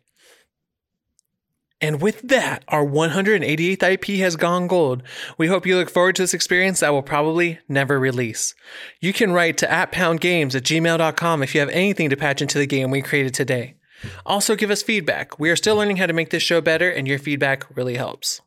And 1.81 2.01
with 2.01 2.23
that, 2.29 2.65
our 2.69 2.85
188th 2.85 3.83
IP 3.83 4.21
has 4.21 4.37
gone 4.37 4.67
gold. 4.69 5.03
We 5.37 5.49
hope 5.49 5.67
you 5.67 5.77
look 5.77 5.91
forward 5.91 6.17
to 6.17 6.23
this 6.23 6.33
experience 6.35 6.81
that 6.81 6.93
will 6.93 7.03
probably 7.03 7.59
never 7.69 7.99
release. 7.99 8.55
You 9.01 9.13
can 9.13 9.33
write 9.33 9.59
to 9.59 9.71
at 9.71 9.93
poundgames 9.93 10.55
at 10.55 10.63
gmail.com 10.63 11.43
if 11.43 11.55
you 11.55 11.61
have 11.61 11.69
anything 11.71 12.11
to 12.11 12.17
patch 12.17 12.41
into 12.41 12.59
the 12.59 12.67
game 12.67 12.91
we 12.91 13.03
created 13.03 13.35
today. 13.35 13.75
Also, 14.25 14.57
give 14.57 14.71
us 14.71 14.83
feedback. 14.83 15.39
We 15.39 15.51
are 15.51 15.57
still 15.57 15.77
learning 15.77 15.97
how 15.97 16.07
to 16.07 16.13
make 16.13 16.31
this 16.31 16.43
show 16.43 16.61
better, 16.61 16.91
and 16.91 17.09
your 17.09 17.19
feedback 17.19 17.65
really 17.77 17.97
helps. 17.97 18.41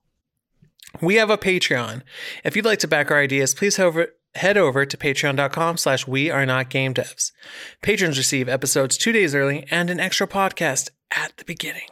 We 1.02 1.16
have 1.16 1.30
a 1.30 1.38
Patreon. 1.38 2.02
If 2.44 2.56
you'd 2.56 2.66
like 2.66 2.80
to 2.80 2.88
back 2.88 3.12
our 3.12 3.20
ideas, 3.20 3.54
please 3.54 3.78
head 3.78 4.58
over 4.58 4.86
to 4.86 4.98
patreon.com 4.98 5.78
slash 5.78 6.08
we 6.08 6.30
are 6.32 6.46
not 6.46 6.70
game 6.70 6.94
devs. 6.94 7.32
Patrons 7.82 8.18
receive 8.18 8.48
episodes 8.50 8.98
two 8.98 9.12
days 9.12 9.36
early 9.36 9.66
and 9.70 9.90
an 9.90 10.00
extra 10.00 10.28
podcast 10.28 10.90
at 11.12 11.36
the 11.38 11.46
beginning, 11.46 11.88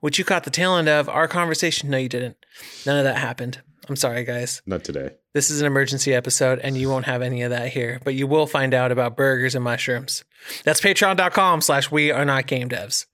which 0.00 0.18
you 0.18 0.24
caught 0.24 0.44
the 0.44 0.50
tail 0.50 0.76
end 0.76 0.88
of 0.88 1.08
our 1.08 1.28
conversation. 1.28 1.90
No, 1.90 1.98
you 1.98 2.08
didn't. 2.08 2.36
None 2.84 2.98
of 2.98 3.04
that 3.04 3.18
happened. 3.18 3.60
I'm 3.88 3.96
sorry, 3.96 4.24
guys. 4.24 4.62
Not 4.66 4.82
today. 4.82 5.10
This 5.32 5.50
is 5.50 5.60
an 5.60 5.66
emergency 5.66 6.12
episode, 6.12 6.58
and 6.60 6.76
you 6.76 6.88
won't 6.88 7.04
have 7.04 7.22
any 7.22 7.42
of 7.42 7.50
that 7.50 7.68
here, 7.68 8.00
but 8.02 8.14
you 8.14 8.26
will 8.26 8.46
find 8.46 8.74
out 8.74 8.90
about 8.90 9.16
burgers 9.16 9.54
and 9.54 9.62
mushrooms. 9.62 10.24
That's 10.64 10.80
patreon.com 10.80 11.60
slash 11.60 11.90
we 11.90 12.10
are 12.10 12.24
not 12.24 12.46
game 12.46 12.68
devs. 12.68 13.06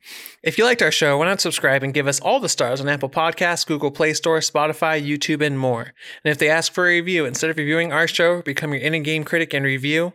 If 0.42 0.56
you 0.56 0.64
liked 0.64 0.80
our 0.80 0.90
show, 0.90 1.18
why 1.18 1.26
not 1.26 1.40
subscribe 1.40 1.82
and 1.82 1.92
give 1.92 2.06
us 2.06 2.20
all 2.20 2.40
the 2.40 2.48
stars 2.48 2.80
on 2.80 2.88
Apple 2.88 3.10
Podcasts, 3.10 3.66
Google 3.66 3.90
Play 3.90 4.14
Store, 4.14 4.38
Spotify, 4.38 5.04
YouTube, 5.04 5.44
and 5.44 5.58
more. 5.58 5.92
And 6.24 6.30
if 6.32 6.38
they 6.38 6.48
ask 6.48 6.72
for 6.72 6.84
a 6.84 7.00
review, 7.00 7.26
instead 7.26 7.50
of 7.50 7.58
reviewing 7.58 7.92
our 7.92 8.08
show, 8.08 8.40
become 8.40 8.72
your 8.72 8.82
in-game 8.82 9.24
critic 9.24 9.52
and 9.52 9.64
review 9.64 10.14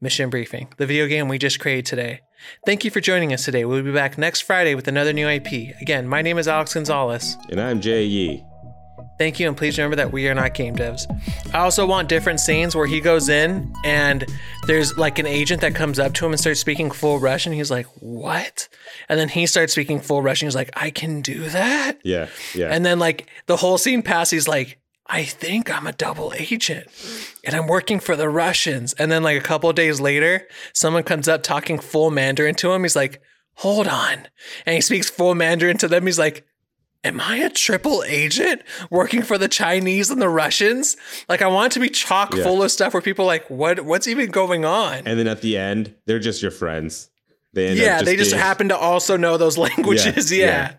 Mission 0.00 0.30
Briefing, 0.30 0.68
the 0.76 0.86
video 0.86 1.06
game 1.08 1.28
we 1.28 1.38
just 1.38 1.58
created 1.58 1.86
today. 1.86 2.20
Thank 2.64 2.84
you 2.84 2.90
for 2.90 3.00
joining 3.00 3.32
us 3.32 3.44
today. 3.44 3.64
We'll 3.64 3.82
be 3.82 3.92
back 3.92 4.16
next 4.16 4.42
Friday 4.42 4.76
with 4.76 4.86
another 4.86 5.12
new 5.12 5.28
IP. 5.28 5.76
Again, 5.80 6.06
my 6.06 6.22
name 6.22 6.38
is 6.38 6.46
Alex 6.46 6.74
Gonzalez. 6.74 7.36
And 7.50 7.60
I'm 7.60 7.80
Jay 7.80 8.04
Yee. 8.04 8.44
Thank 9.18 9.40
you, 9.40 9.48
and 9.48 9.56
please 9.56 9.76
remember 9.76 9.96
that 9.96 10.12
we 10.12 10.28
are 10.28 10.34
not 10.34 10.54
game 10.54 10.76
devs. 10.76 11.02
I 11.52 11.58
also 11.58 11.84
want 11.84 12.08
different 12.08 12.38
scenes 12.38 12.76
where 12.76 12.86
he 12.86 13.00
goes 13.00 13.28
in 13.28 13.72
and 13.84 14.24
there's 14.68 14.96
like 14.96 15.18
an 15.18 15.26
agent 15.26 15.60
that 15.62 15.74
comes 15.74 15.98
up 15.98 16.14
to 16.14 16.26
him 16.26 16.30
and 16.30 16.38
starts 16.38 16.60
speaking 16.60 16.92
full 16.92 17.18
Russian. 17.18 17.52
He's 17.52 17.70
like, 17.70 17.86
"What?" 17.98 18.68
And 19.08 19.18
then 19.18 19.28
he 19.28 19.46
starts 19.46 19.72
speaking 19.72 19.98
full 19.98 20.22
Russian. 20.22 20.46
He's 20.46 20.54
like, 20.54 20.70
"I 20.74 20.90
can 20.90 21.20
do 21.20 21.48
that." 21.48 21.98
Yeah, 22.04 22.28
yeah. 22.54 22.68
And 22.70 22.86
then 22.86 23.00
like 23.00 23.26
the 23.46 23.56
whole 23.56 23.78
scene 23.78 24.02
passes. 24.02 24.30
He's 24.30 24.48
like, 24.48 24.78
"I 25.08 25.24
think 25.24 25.68
I'm 25.76 25.88
a 25.88 25.92
double 25.92 26.32
agent, 26.38 26.86
and 27.48 27.56
I'm 27.56 27.66
working 27.66 27.98
for 27.98 28.14
the 28.14 28.28
Russians." 28.28 28.92
And 28.94 29.10
then 29.10 29.22
like 29.24 29.36
a 29.38 29.42
couple 29.44 29.68
of 29.68 29.74
days 29.74 30.00
later, 30.00 30.46
someone 30.72 31.02
comes 31.02 31.26
up 31.26 31.42
talking 31.42 31.78
full 31.80 32.10
Mandarin 32.12 32.54
to 32.56 32.72
him. 32.72 32.82
He's 32.84 32.94
like, 32.94 33.20
"Hold 33.56 33.88
on," 33.88 34.28
and 34.66 34.74
he 34.74 34.80
speaks 34.80 35.10
full 35.10 35.34
Mandarin 35.34 35.78
to 35.78 35.88
them. 35.88 36.06
He's 36.06 36.18
like. 36.18 36.44
Am 37.04 37.20
I 37.20 37.36
a 37.36 37.48
triple 37.48 38.02
agent 38.08 38.60
working 38.90 39.22
for 39.22 39.38
the 39.38 39.46
Chinese 39.46 40.10
and 40.10 40.20
the 40.20 40.28
Russians? 40.28 40.96
Like 41.28 41.42
I 41.42 41.46
want 41.46 41.72
it 41.72 41.74
to 41.74 41.80
be 41.80 41.88
chock 41.88 42.34
Yeah. 42.34 42.42
full 42.42 42.60
of 42.60 42.72
stuff 42.72 42.92
where 42.92 43.00
people 43.00 43.24
are 43.24 43.28
like, 43.28 43.48
what 43.48 43.84
what's 43.84 44.08
even 44.08 44.30
going 44.32 44.64
on? 44.64 45.02
and 45.06 45.16
then 45.16 45.28
at 45.28 45.40
the 45.40 45.56
end, 45.56 45.94
they're 46.06 46.18
just 46.18 46.42
your 46.42 46.50
friends. 46.50 47.08
They 47.52 47.68
end 47.68 47.78
yeah, 47.78 47.98
up 48.00 48.04
they 48.04 48.16
just 48.16 48.32
being- 48.32 48.42
happen 48.42 48.68
to 48.70 48.76
also 48.76 49.16
know 49.16 49.36
those 49.36 49.56
languages. 49.56 50.32
Yeah, 50.36 50.44
Yeah. 50.44 50.46
yeah. 50.46 50.74